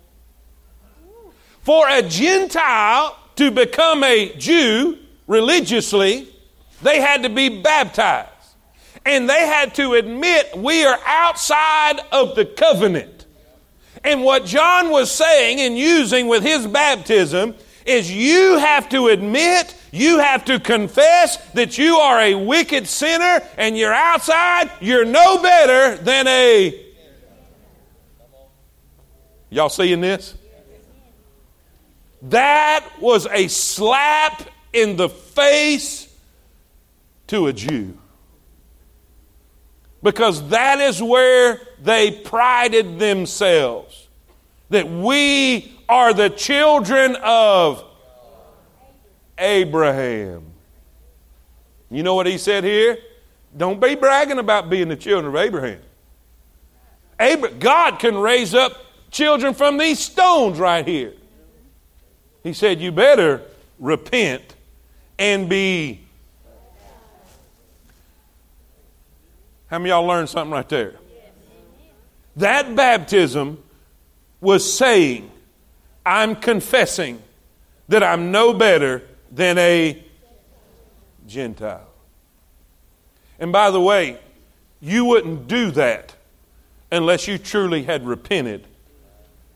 [1.61, 6.27] For a Gentile to become a Jew religiously,
[6.81, 8.27] they had to be baptized.
[9.05, 13.18] And they had to admit we are outside of the covenant.
[14.03, 19.75] And what John was saying and using with his baptism is you have to admit,
[19.91, 25.41] you have to confess that you are a wicked sinner and you're outside, you're no
[25.41, 26.85] better than a.
[29.49, 30.35] Y'all seeing this?
[32.23, 36.13] That was a slap in the face
[37.27, 37.97] to a Jew.
[40.01, 44.07] Because that is where they prided themselves.
[44.69, 47.83] That we are the children of
[49.37, 50.45] Abraham.
[51.89, 52.97] You know what he said here?
[53.57, 55.81] Don't be bragging about being the children of Abraham.
[57.59, 58.73] God can raise up
[59.11, 61.13] children from these stones right here.
[62.43, 63.41] He said, You better
[63.79, 64.55] repent
[65.17, 66.05] and be.
[69.69, 70.95] How many y'all learned something right there?
[72.35, 73.61] That baptism
[74.41, 75.29] was saying,
[76.05, 77.21] I'm confessing
[77.87, 80.01] that I'm no better than a
[81.27, 81.87] Gentile.
[83.39, 84.19] And by the way,
[84.81, 86.15] you wouldn't do that
[86.91, 88.65] unless you truly had repented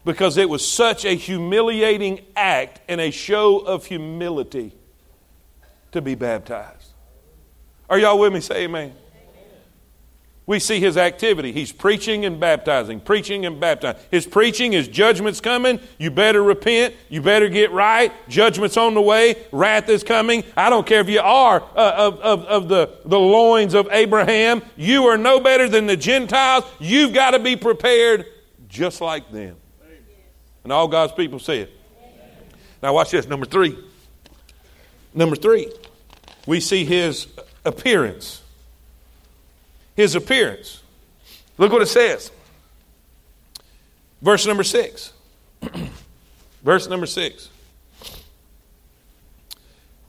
[0.05, 4.73] because it was such a humiliating act and a show of humility
[5.91, 6.89] to be baptized.
[7.89, 8.41] Are y'all with me?
[8.41, 8.93] Say amen.
[10.45, 11.53] We see his activity.
[11.53, 14.01] He's preaching and baptizing, preaching and baptizing.
[14.11, 15.79] His preaching is judgment's coming.
[15.97, 16.95] You better repent.
[17.07, 18.11] You better get right.
[18.27, 19.37] Judgment's on the way.
[19.53, 20.43] Wrath is coming.
[20.57, 24.61] I don't care if you are uh, of, of, of the, the loins of Abraham.
[24.75, 26.65] You are no better than the Gentiles.
[26.77, 28.25] You've got to be prepared
[28.67, 29.55] just like them.
[30.65, 31.71] And all God's people say it.
[32.81, 33.27] Now, watch this.
[33.27, 33.77] Number three.
[35.13, 35.71] Number three,
[36.45, 37.27] we see his
[37.63, 38.42] appearance.
[39.95, 40.81] His appearance.
[41.57, 42.31] Look what it says.
[44.21, 45.13] Verse number six.
[46.63, 47.49] Verse number six.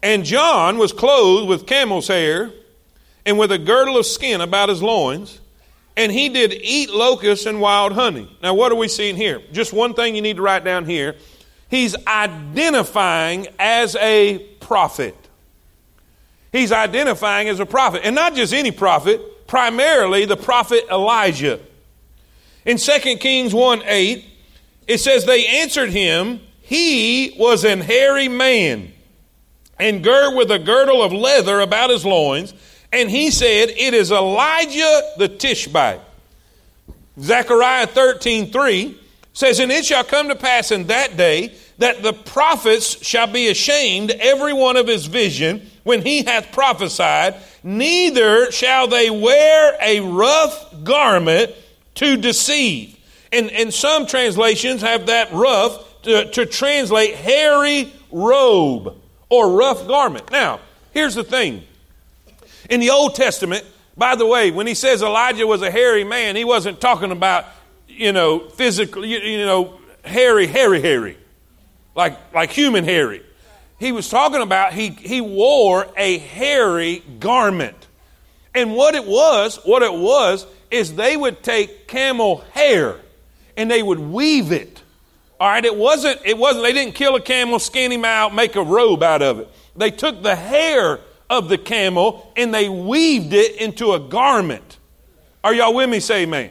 [0.03, 2.51] And John was clothed with camel's hair
[3.27, 5.41] and with a girdle of skin about his loins
[5.97, 8.29] and he did eat locusts and wild honey.
[8.43, 9.43] Now, what are we seeing here?
[9.53, 11.15] Just one thing you need to write down here.
[11.69, 15.17] He's identifying as a prophet.
[16.53, 21.61] He's identifying as a prophet, and not just any prophet, primarily the prophet Elijah.
[22.65, 24.25] In 2 Kings 1 8,
[24.87, 28.93] it says, They answered him, He was an hairy man,
[29.79, 32.55] and girt with a girdle of leather about his loins
[32.95, 36.01] and he said, It is Elijah the Tishbite.
[37.19, 39.01] Zechariah 13 3
[39.33, 43.49] says, And it shall come to pass in that day that the prophets shall be
[43.49, 50.01] ashamed, every one of his vision, when he hath prophesied, neither shall they wear a
[50.01, 51.53] rough garment
[51.97, 52.99] to deceive.
[53.33, 58.97] And, and some translations have that rough to, to translate hairy robe
[59.29, 60.31] or rough garment.
[60.31, 60.61] Now,
[60.93, 61.65] here's the thing
[62.71, 63.65] in the Old Testament,
[63.97, 67.45] by the way, when he says Elijah was a hairy man, he wasn't talking about,
[67.89, 71.17] you know, physically, you know, hairy, hairy, hairy,
[71.95, 73.23] like, like human hairy.
[73.79, 77.87] He was talking about he, he wore a hairy garment.
[78.55, 83.01] And what it was, what it was, is they would take camel hair
[83.57, 84.83] and they would weave it.
[85.41, 88.55] All right, it wasn't, it wasn't, they didn't kill a camel, skin him out, make
[88.57, 89.49] a robe out of it.
[89.77, 94.79] They took the hair of the camel and they weaved it into a garment.
[95.43, 96.01] Are y'all with me?
[96.01, 96.51] Say amen.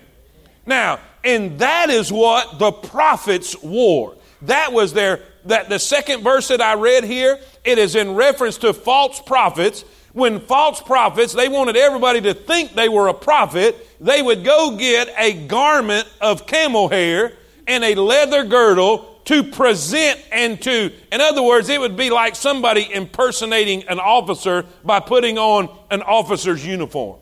[0.65, 4.15] Now, and that is what the prophets wore.
[4.43, 8.57] That was their, that the second verse that I read here, it is in reference
[8.59, 9.83] to false prophets.
[10.13, 14.77] When false prophets, they wanted everybody to think they were a prophet, they would go
[14.77, 17.33] get a garment of camel hair
[17.67, 22.35] and a leather girdle to present and to, in other words, it would be like
[22.35, 27.19] somebody impersonating an officer by putting on an officer's uniform.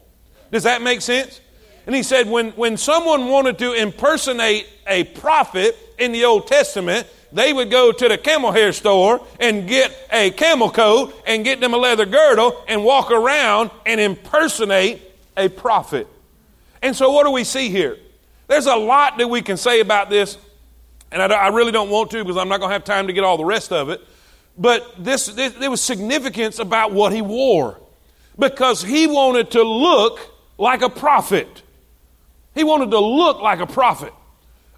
[0.52, 1.40] Does that make sense?
[1.86, 7.08] And he said, when, when someone wanted to impersonate a prophet in the Old Testament,
[7.34, 11.62] they would go to the camel hair store and get a camel coat and get
[11.62, 15.02] them a leather girdle and walk around and impersonate
[15.38, 16.08] a prophet.
[16.82, 17.98] And so, what do we see here?
[18.48, 20.38] There's a lot that we can say about this,
[21.12, 23.14] and I, I really don't want to because I'm not going to have time to
[23.14, 24.02] get all the rest of it.
[24.58, 27.80] But this, this, there was significance about what he wore
[28.38, 30.20] because he wanted to look
[30.58, 31.64] like a prophet.
[32.54, 34.14] He wanted to look like a prophet.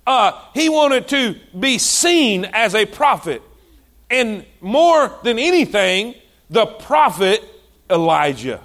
[0.05, 3.41] Uh, he wanted to be seen as a prophet.
[4.09, 6.15] And more than anything,
[6.49, 7.43] the prophet
[7.89, 8.61] Elijah.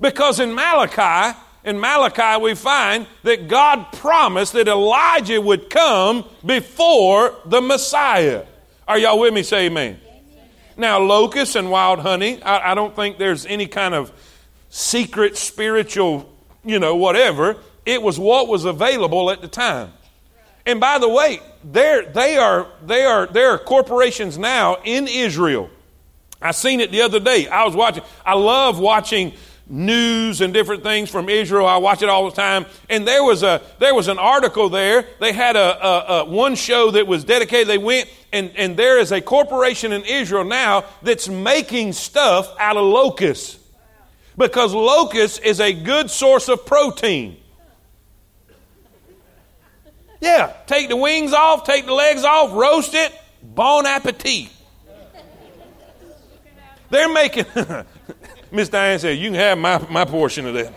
[0.00, 7.36] Because in Malachi, in Malachi, we find that God promised that Elijah would come before
[7.44, 8.44] the Messiah.
[8.86, 9.42] Are y'all with me?
[9.42, 10.00] Say amen.
[10.04, 10.48] amen.
[10.76, 14.12] Now, locusts and wild honey, I, I don't think there's any kind of
[14.70, 16.28] secret spiritual,
[16.64, 17.56] you know, whatever.
[17.86, 19.92] It was what was available at the time.
[20.64, 25.70] And by the way, there they are they are there are corporations now in Israel.
[26.40, 27.48] I seen it the other day.
[27.48, 28.02] I was watching.
[28.24, 29.32] I love watching
[29.68, 31.66] news and different things from Israel.
[31.66, 32.66] I watch it all the time.
[32.90, 35.06] And there was a there was an article there.
[35.20, 37.68] They had a, a, a, one show that was dedicated.
[37.68, 42.76] They went and and there is a corporation in Israel now that's making stuff out
[42.76, 43.58] of locusts
[44.36, 47.36] because locust is a good source of protein.
[50.22, 53.12] Yeah, take the wings off, take the legs off, roast it.
[53.42, 54.50] Bon appetit.
[56.90, 57.46] They're making,
[58.52, 60.72] Miss Diane said, you can have my, my portion of that.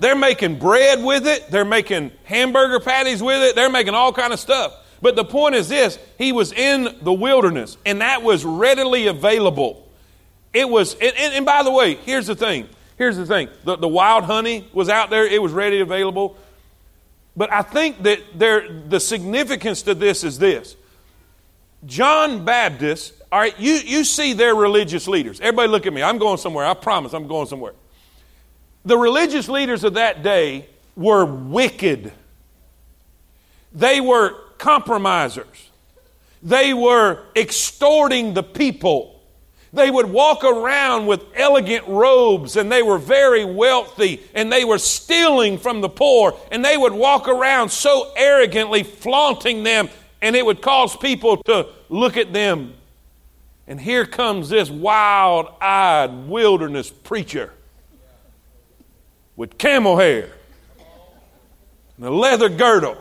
[0.00, 1.50] They're making bread with it.
[1.50, 3.54] They're making hamburger patties with it.
[3.54, 4.74] They're making all kind of stuff.
[5.00, 9.88] But the point is this, he was in the wilderness and that was readily available.
[10.52, 12.68] It was, and, and, and by the way, here's the thing.
[12.98, 13.48] Here's the thing.
[13.64, 15.24] The, the wild honey was out there.
[15.24, 16.36] It was ready available.
[17.38, 20.74] But I think that there, the significance to this is this.
[21.86, 25.38] John Baptist, all right, you, you see their religious leaders.
[25.38, 26.02] Everybody look at me.
[26.02, 26.66] I'm going somewhere.
[26.66, 27.74] I promise I'm going somewhere.
[28.84, 32.10] The religious leaders of that day were wicked.
[33.72, 35.70] They were compromisers.
[36.42, 39.17] They were extorting the people.
[39.72, 44.78] They would walk around with elegant robes and they were very wealthy and they were
[44.78, 49.90] stealing from the poor and they would walk around so arrogantly flaunting them
[50.22, 52.74] and it would cause people to look at them.
[53.66, 57.52] And here comes this wild eyed wilderness preacher
[59.36, 60.30] with camel hair
[61.98, 62.96] and a leather girdle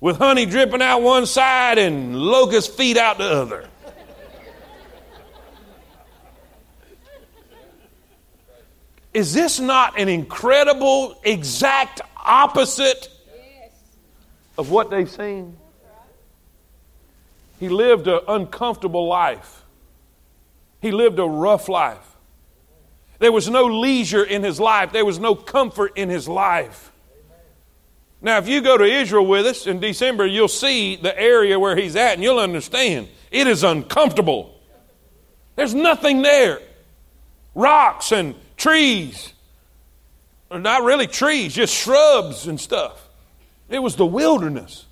[0.00, 3.69] with honey dripping out one side and locust feet out the other.
[9.12, 13.08] Is this not an incredible, exact opposite
[14.56, 15.56] of what they've seen?
[17.58, 19.64] He lived an uncomfortable life.
[20.80, 22.06] He lived a rough life.
[23.18, 26.90] There was no leisure in his life, there was no comfort in his life.
[28.22, 31.76] Now, if you go to Israel with us in December, you'll see the area where
[31.76, 34.58] he's at and you'll understand it is uncomfortable.
[35.56, 36.60] There's nothing there.
[37.54, 39.32] Rocks and trees.
[40.50, 43.08] Not really trees, just shrubs and stuff.
[43.68, 44.86] It was the wilderness.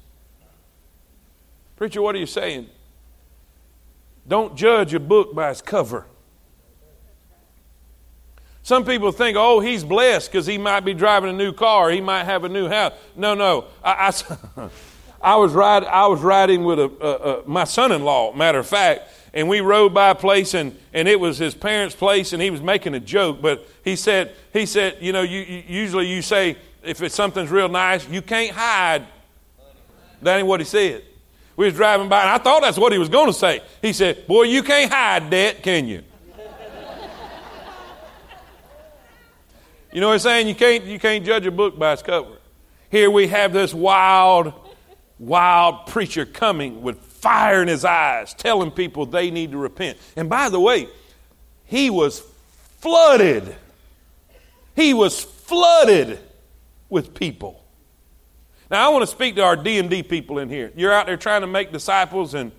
[1.77, 2.69] Preacher, what are you saying?
[4.27, 6.07] Don't judge a book by its cover.
[8.63, 12.01] Some people think, oh, he's blessed because he might be driving a new car, he
[12.01, 12.93] might have a new house.
[13.17, 13.65] No, no.
[13.83, 14.13] I,
[14.57, 14.69] I,
[15.21, 18.59] I was, ride, I was riding with a, a, a my son in law, matter
[18.59, 22.33] of fact, and we rode by a place and, and it was his parents' place
[22.33, 25.63] and he was making a joke, but he said, he said, you know, you, you
[25.67, 29.07] usually you say if it's something's real nice, you can't hide.
[30.23, 31.03] That ain't what he said.
[31.57, 33.61] We was driving by and I thought that's what he was going to say.
[33.83, 36.05] He said, boy, you can't hide that, can you?
[39.93, 40.49] you know what I'm saying?
[40.49, 42.37] You can't, you can't judge a book by its cover.
[42.91, 44.55] Here we have this wild,
[45.19, 49.99] wild preacher coming with fire in his eyes, telling people they need to repent.
[50.17, 50.89] And by the way,
[51.65, 52.23] he was
[52.79, 53.57] flooded.
[54.77, 56.19] He was flooded
[56.89, 57.63] with people.
[58.71, 60.73] Now I want to speak to our DMD people in here.
[60.77, 62.53] You're out there trying to make disciples and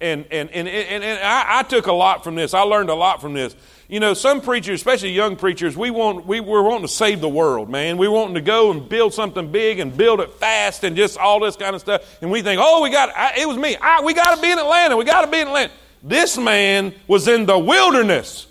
[0.00, 2.54] and and and, and, and I, I took a lot from this.
[2.54, 3.56] I learned a lot from this.
[3.88, 7.28] You know, some preachers, especially young preachers, we want we, we're wanting to save the
[7.28, 7.96] world, man.
[7.98, 11.40] We're wanting to go and build something big and build it fast and just all
[11.40, 12.02] this kind of stuff.
[12.20, 13.76] And we think, oh, we got I, it was me.
[13.76, 14.96] I, we got to be in Atlanta.
[14.96, 15.72] We got to be in Atlanta.
[16.02, 18.46] This man was in the wilderness.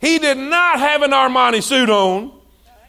[0.00, 2.32] He did not have an Armani suit on.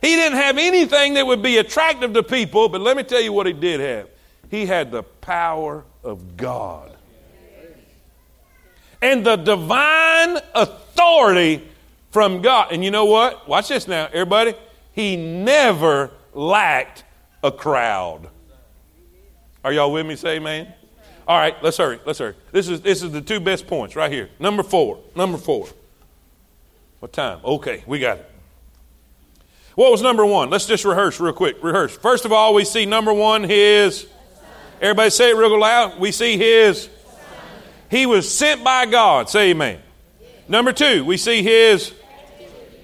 [0.02, 3.32] He didn't have anything that would be attractive to people, but let me tell you
[3.32, 4.10] what he did have.
[4.52, 6.96] He had the power of God
[9.02, 11.62] and the divine authority
[12.12, 12.72] from God.
[12.72, 13.48] And you know what?
[13.48, 14.54] Watch this now, everybody.
[14.94, 17.04] He never lacked
[17.44, 18.30] a crowd.
[19.64, 20.16] Are y'all with me?
[20.16, 20.74] Say amen.
[21.28, 22.00] All right, let's hurry.
[22.06, 22.36] Let's hurry.
[22.52, 24.30] This is this is the two best points right here.
[24.40, 25.00] Number four.
[25.16, 25.68] Number four.
[27.00, 27.40] What time?
[27.44, 28.32] Okay, we got it.
[29.76, 30.50] What was number one?
[30.50, 31.62] Let's just rehearse real quick.
[31.62, 31.98] Rehearse.
[31.98, 34.08] First of all, we see number one his.
[34.86, 36.00] Everybody say it real loud.
[36.00, 36.90] We see his.
[37.90, 39.28] He was sent by God.
[39.32, 39.80] Say amen.
[40.48, 41.92] Number two, we see his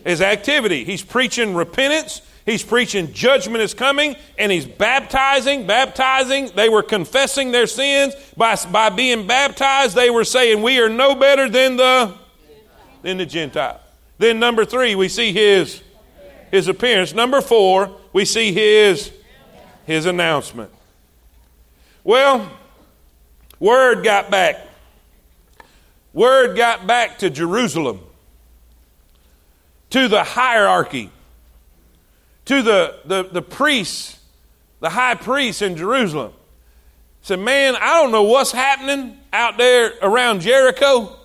[0.04, 0.84] his activity.
[0.84, 2.24] He's preaching repentance.
[2.44, 6.50] He's preaching judgment is coming, and he's baptizing, baptizing.
[6.56, 9.96] They were confessing their sins by, by being baptized.
[9.96, 12.16] They were saying, "We are no better than the
[13.04, 13.80] than the Gentile."
[14.18, 15.84] Then number three, we see his
[16.50, 17.14] his appearance.
[17.14, 19.12] Number four, we see his
[19.86, 20.72] his announcement.
[22.04, 22.52] Well,
[23.60, 24.68] word got back.
[26.14, 28.02] Word got back to Jerusalem,
[29.92, 31.10] to the hierarchy
[32.46, 34.20] to the, the, the priests,
[34.80, 36.34] the high priests in Jerusalem.
[37.22, 41.16] Said, Man, I don't know what's happening out there around Jericho,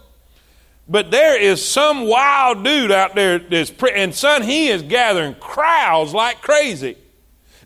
[0.89, 5.35] but there is some wild dude out there that's, pre- and son, he is gathering
[5.35, 6.97] crowds like crazy.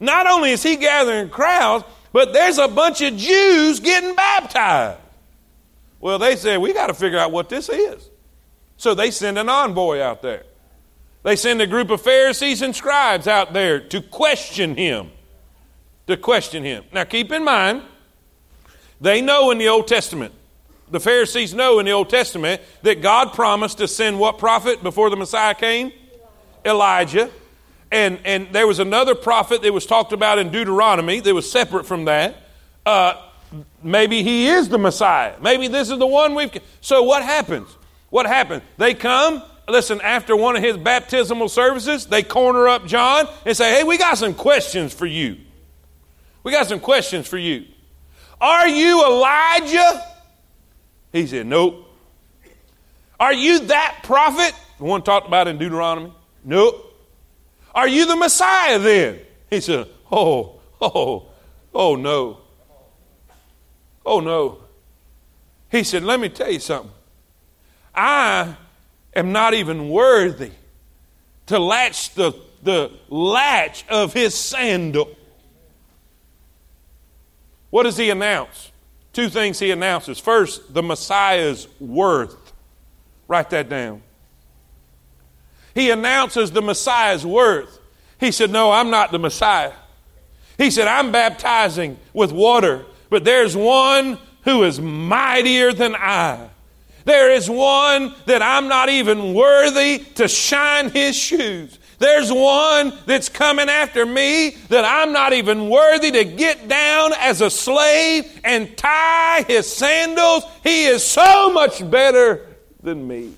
[0.01, 5.01] Not only is he gathering crowds, but there's a bunch of Jews getting baptized.
[6.01, 8.11] Well, they said, We got to figure out what this is.
[8.77, 10.45] So they send an envoy out there.
[11.23, 15.11] They send a group of Pharisees and scribes out there to question him.
[16.07, 16.85] To question him.
[16.93, 17.83] Now keep in mind,
[19.01, 20.33] they know in the Old Testament,
[20.91, 25.11] the Pharisees know in the Old Testament that God promised to send what prophet before
[25.11, 25.93] the Messiah came?
[26.65, 27.31] Elijah.
[27.93, 31.86] And, and there was another prophet that was talked about in Deuteronomy that was separate
[31.86, 32.36] from that.
[32.86, 33.14] Uh,
[33.82, 35.34] maybe he is the Messiah.
[35.41, 36.51] Maybe this is the one we've.
[36.80, 37.68] So what happens?
[38.11, 38.62] What happens?
[38.76, 43.74] They come, listen, after one of his baptismal services, they corner up John and say,
[43.76, 45.38] Hey, we got some questions for you.
[46.43, 47.66] We got some questions for you.
[48.41, 50.07] Are you Elijah?
[51.12, 51.86] He said, Nope.
[53.18, 54.55] Are you that prophet?
[54.78, 56.12] The one talked about in Deuteronomy?
[56.45, 56.89] Nope.
[57.75, 59.21] Are you the Messiah then?
[59.49, 61.27] He said, Oh, oh,
[61.75, 62.39] oh no.
[64.05, 64.59] Oh no.
[65.71, 66.93] He said, Let me tell you something.
[67.95, 68.57] I
[69.14, 70.53] am not even worthy
[71.47, 75.16] to latch the, the latch of his sandal.
[77.71, 78.71] What does he announce?
[79.12, 80.18] Two things he announces.
[80.18, 82.53] First, the Messiah's worth.
[83.29, 84.03] Write that down.
[85.75, 87.79] He announces the Messiah's worth.
[88.18, 89.73] He said, No, I'm not the Messiah.
[90.59, 96.51] He said, I'm baptizing with water, but there's one who is mightier than I.
[97.05, 101.79] There is one that I'm not even worthy to shine his shoes.
[101.99, 107.41] There's one that's coming after me that I'm not even worthy to get down as
[107.41, 110.45] a slave and tie his sandals.
[110.62, 112.47] He is so much better
[112.83, 113.35] than me.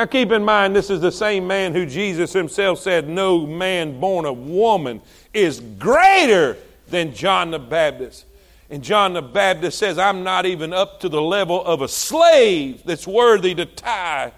[0.00, 4.00] Now keep in mind, this is the same man who Jesus himself said, No man
[4.00, 5.02] born of woman
[5.34, 6.56] is greater
[6.88, 8.24] than John the Baptist.
[8.70, 12.82] And John the Baptist says, I'm not even up to the level of a slave
[12.86, 14.32] that's worthy to tie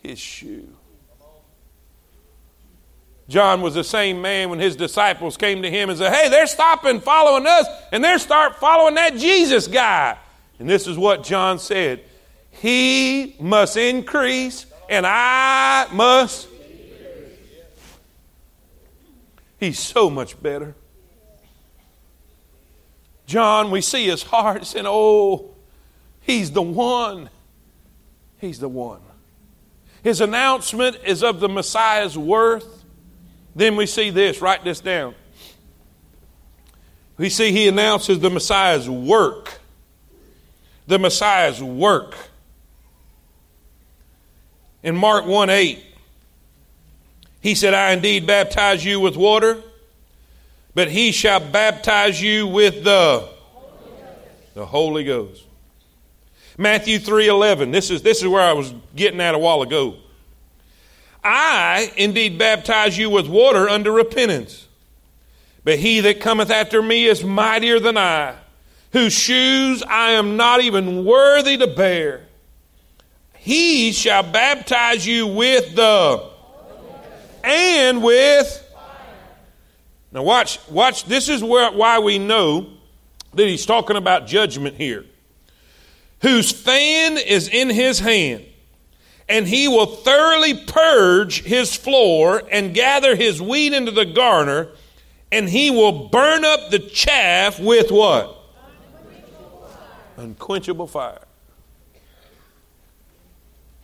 [0.00, 0.68] his shoe.
[3.28, 6.46] John was the same man when his disciples came to him and said, Hey, they're
[6.46, 10.16] stopping following us and they're start following that Jesus guy.
[10.60, 12.04] And this is what John said
[12.52, 16.48] He must increase and I must.
[19.58, 20.74] He's so much better.
[23.26, 25.54] John, we see his heart saying, Oh,
[26.20, 27.30] he's the one.
[28.38, 29.00] He's the one.
[30.02, 32.84] His announcement is of the Messiah's worth.
[33.54, 35.14] Then we see this, write this down.
[37.16, 39.60] We see he announces the Messiah's work.
[40.86, 42.16] The Messiah's work.
[44.82, 45.84] In Mark 1 8,
[47.40, 49.62] he said, I indeed baptize you with water
[50.74, 53.28] but he shall baptize you with the
[54.54, 55.44] the Holy Ghost.
[56.58, 57.72] Matthew 3:11.
[57.72, 59.96] This is this is where I was getting at a while ago.
[61.22, 64.66] I indeed baptize you with water unto repentance.
[65.62, 68.34] But he that cometh after me is mightier than I,
[68.92, 72.22] whose shoes I am not even worthy to bear.
[73.40, 76.30] He shall baptize you with the
[77.42, 78.70] and with
[80.12, 82.70] now watch watch this is where why we know
[83.32, 85.06] that he's talking about judgment here.
[86.20, 88.44] Whose fan is in his hand
[89.26, 94.68] and he will thoroughly purge his floor and gather his wheat into the garner
[95.32, 98.36] and he will burn up the chaff with what?
[100.18, 101.24] Unquenchable fire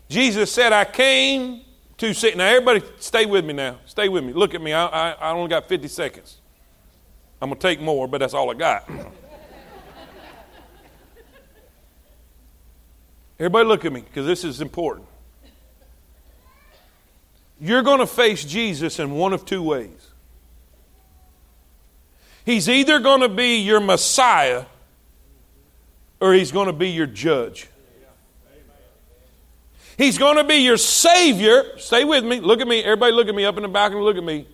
[0.09, 1.63] Jesus said, I came
[1.99, 2.35] to see.
[2.35, 3.79] Now, everybody, stay with me now.
[3.87, 4.33] Stay with me.
[4.33, 4.73] Look at me.
[4.73, 6.39] I, I, I only got 50 seconds.
[7.41, 8.89] I'm going to take more, but that's all I got.
[13.39, 15.07] Everybody, look at me because this is important.
[17.61, 20.11] You're going to face Jesus in one of two ways.
[22.45, 24.67] He's either going to be your Messiah
[26.21, 27.69] or he's going to be your judge.
[29.97, 31.78] He's going to be your Savior.
[31.78, 32.40] Stay with me.
[32.40, 32.82] Look at me.
[32.82, 34.03] Everybody, look at me up in the balcony.
[34.03, 34.47] Look at me.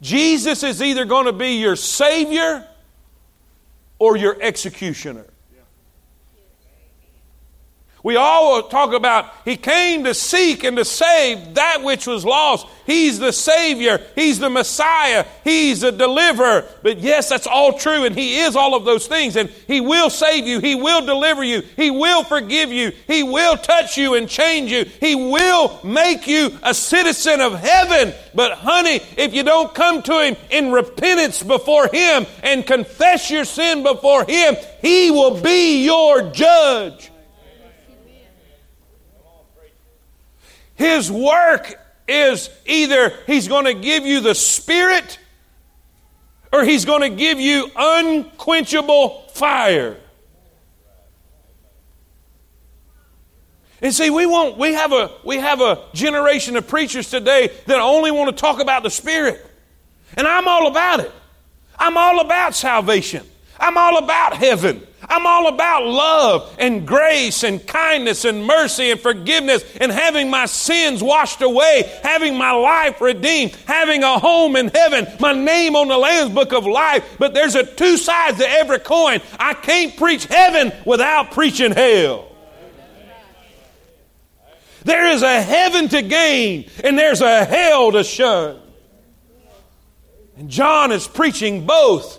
[0.00, 2.66] Jesus is either going to be your Savior
[3.98, 5.26] or your executioner.
[8.02, 12.66] We all talk about He came to seek and to save that which was lost.
[12.86, 14.00] He's the Savior.
[14.14, 15.26] He's the Messiah.
[15.44, 16.64] He's the deliverer.
[16.82, 19.36] But yes, that's all true, and He is all of those things.
[19.36, 20.60] And He will save you.
[20.60, 21.62] He will deliver you.
[21.76, 22.92] He will forgive you.
[23.06, 24.84] He will touch you and change you.
[24.84, 28.14] He will make you a citizen of heaven.
[28.34, 33.44] But honey, if you don't come to Him in repentance before Him and confess your
[33.44, 37.10] sin before Him, He will be your judge.
[40.80, 41.78] His work
[42.08, 45.18] is either He's going to give you the Spirit
[46.50, 49.98] or He's going to give you unquenchable fire.
[53.82, 57.78] And see, we want we have a we have a generation of preachers today that
[57.78, 59.46] only want to talk about the Spirit.
[60.16, 61.12] And I'm all about it.
[61.78, 63.26] I'm all about salvation.
[63.58, 64.86] I'm all about heaven.
[65.10, 70.46] I'm all about love and grace and kindness and mercy and forgiveness and having my
[70.46, 75.88] sins washed away, having my life redeemed, having a home in heaven, my name on
[75.88, 77.16] the Lamb's Book of Life.
[77.18, 79.20] But there's a two sides to every coin.
[79.38, 82.28] I can't preach heaven without preaching hell.
[84.84, 88.60] There is a heaven to gain and there's a hell to shun.
[90.36, 92.18] And John is preaching both.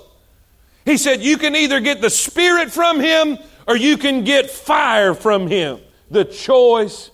[0.86, 5.14] He said, You can either get the Spirit from Him or you can get fire
[5.14, 5.80] from Him.
[6.10, 7.12] The choice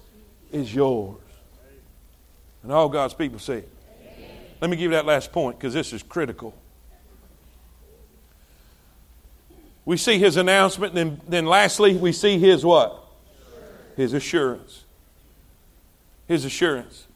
[0.51, 1.17] is yours.
[2.63, 3.69] And all God's people say it.
[4.59, 6.55] Let me give you that last point because this is critical.
[9.85, 13.05] We see his announcement, and then, then lastly, we see his what?
[13.95, 14.83] His assurance.
[16.27, 17.07] His assurance.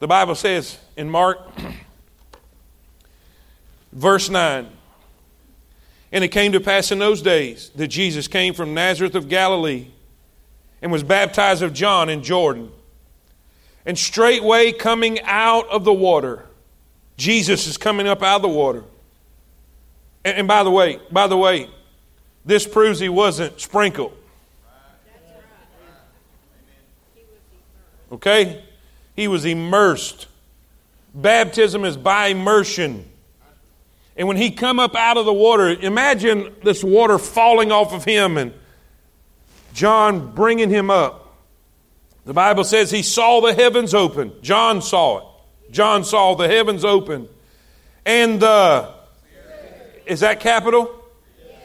[0.00, 1.38] The Bible says in Mark,
[3.92, 4.66] verse 9,
[6.12, 9.88] and it came to pass in those days that Jesus came from Nazareth of Galilee
[10.80, 12.70] and was baptized of John in Jordan.
[13.84, 16.44] And straightway coming out of the water,
[17.16, 18.84] Jesus is coming up out of the water.
[20.24, 21.70] And, and by the way, by the way,
[22.44, 24.16] this proves he wasn't sprinkled.
[28.12, 28.62] Okay?
[29.16, 30.26] He was immersed.
[31.14, 33.10] Baptism is by immersion.
[34.16, 38.04] And when he come up out of the water, imagine this water falling off of
[38.04, 38.54] him and
[39.74, 41.36] John bringing him up.
[42.24, 44.32] The Bible says he saw the heavens open.
[44.40, 45.72] John saw it.
[45.72, 47.28] John saw the heavens open.
[48.06, 48.92] And uh,
[50.06, 50.92] is that capital?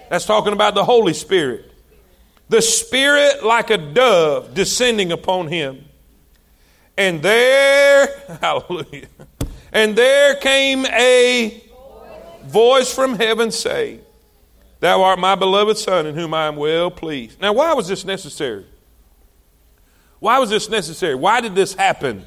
[0.10, 1.72] That's talking about the Holy Spirit.
[2.50, 5.86] The Spirit like a dove descending upon him.
[6.98, 8.08] And there,
[8.42, 9.08] hallelujah,
[9.72, 11.64] and there came a
[12.46, 14.00] voice from heaven say,
[14.80, 17.40] Thou art my beloved Son, in whom I am well pleased.
[17.40, 18.66] Now, why was this necessary?
[20.20, 21.16] Why was this necessary?
[21.16, 22.26] Why did this happen?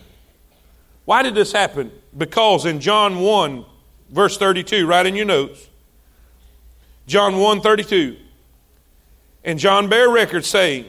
[1.04, 1.92] Why did this happen?
[2.16, 3.64] Because in John 1,
[4.10, 5.68] verse 32, write in your notes,
[7.06, 8.16] John 1 32,
[9.44, 10.86] and John bare record saying,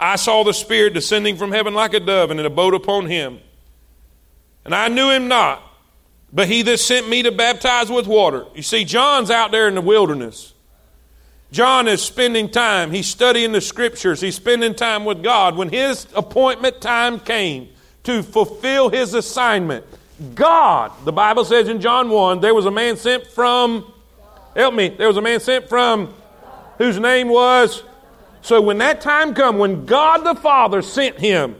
[0.00, 3.40] I saw the Spirit descending from heaven like a dove, and it abode upon him.
[4.64, 5.62] And I knew him not,
[6.32, 8.44] but he that sent me to baptize with water.
[8.54, 10.54] You see, John's out there in the wilderness.
[11.50, 12.90] John is spending time.
[12.90, 14.20] He's studying the scriptures.
[14.20, 15.56] He's spending time with God.
[15.56, 17.70] When his appointment time came
[18.04, 19.86] to fulfill his assignment,
[20.34, 23.90] God, the Bible says in John 1, there was a man sent from,
[24.54, 26.12] help me, there was a man sent from
[26.76, 27.82] whose name was
[28.42, 31.56] So when that time come, when God the Father sent him,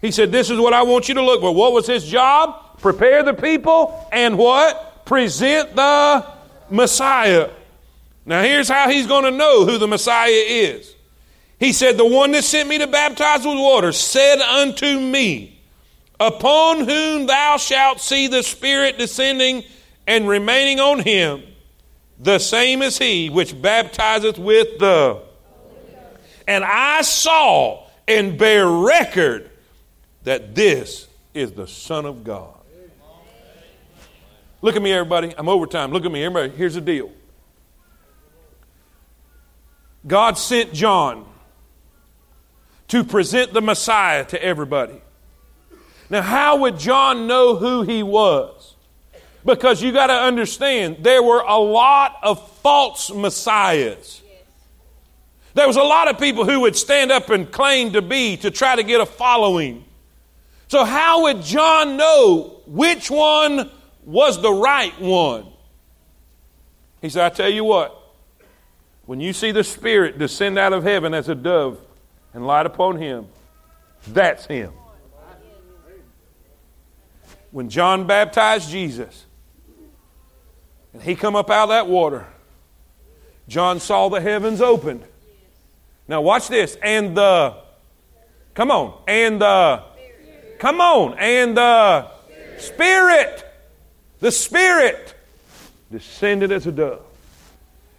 [0.00, 1.54] he said, This is what I want you to look for.
[1.54, 2.61] What was his job?
[2.82, 5.06] Prepare the people and what?
[5.06, 6.26] Present the
[6.68, 7.50] Messiah.
[8.26, 10.94] Now here's how he's going to know who the Messiah is.
[11.58, 15.60] He said, The one that sent me to baptize with water said unto me,
[16.18, 19.62] Upon whom thou shalt see the Spirit descending
[20.06, 21.42] and remaining on him,
[22.18, 25.20] the same is he which baptizeth with the.
[26.48, 29.50] And I saw and bear record
[30.24, 32.61] that this is the Son of God.
[34.62, 35.34] Look at me, everybody.
[35.36, 35.90] I'm over time.
[35.90, 36.56] Look at me, everybody.
[36.56, 37.10] Here's the deal
[40.06, 41.26] God sent John
[42.88, 45.00] to present the Messiah to everybody.
[46.08, 48.76] Now, how would John know who he was?
[49.44, 54.22] Because you got to understand, there were a lot of false messiahs.
[55.54, 58.50] There was a lot of people who would stand up and claim to be to
[58.50, 59.84] try to get a following.
[60.68, 63.70] So, how would John know which one
[64.04, 65.46] was the right one?
[67.00, 67.98] He said, I tell you what,
[69.06, 71.80] when you see the Spirit descend out of heaven as a dove
[72.32, 73.26] and light upon him,
[74.06, 74.72] that's him.
[77.50, 79.26] When John baptized Jesus
[80.94, 82.26] and he come up out of that water,
[83.48, 85.02] John saw the heavens opened.
[86.08, 86.76] Now watch this.
[86.82, 87.56] And the
[88.54, 89.82] come on, and the
[90.58, 92.08] come on, and the
[92.58, 93.44] Spirit,
[94.22, 95.14] the Spirit
[95.90, 97.04] descended as a dove.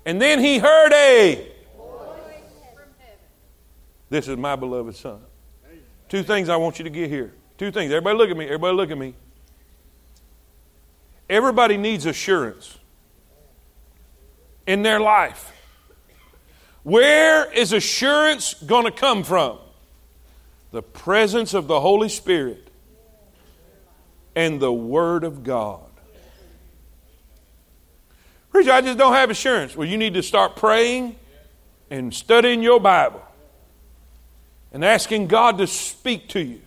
[0.05, 1.51] And then he heard a
[4.09, 5.19] This is my beloved Son.
[6.07, 7.33] Two things I want you to get here.
[7.57, 7.91] Two things.
[7.91, 8.45] Everybody look at me.
[8.45, 9.15] Everybody look at me.
[11.29, 12.77] Everybody needs assurance
[14.65, 15.51] in their life.
[16.83, 19.57] Where is assurance going to come from?
[20.71, 22.69] The presence of the Holy Spirit
[24.35, 25.89] and the Word of God.
[28.53, 29.75] Preacher, I just don't have assurance.
[29.75, 31.15] Well, you need to start praying
[31.89, 33.23] and studying your Bible
[34.71, 36.61] and asking God to speak to you.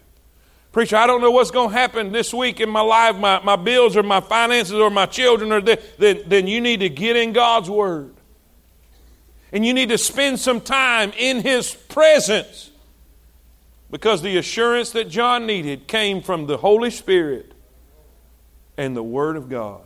[0.72, 3.54] Preacher, I don't know what's going to happen this week in my life, my, my
[3.54, 7.14] bills or my finances or my children, or the, then, then you need to get
[7.16, 8.12] in God's Word.
[9.52, 12.72] And you need to spend some time in His presence
[13.92, 17.52] because the assurance that John needed came from the Holy Spirit
[18.76, 19.85] and the Word of God.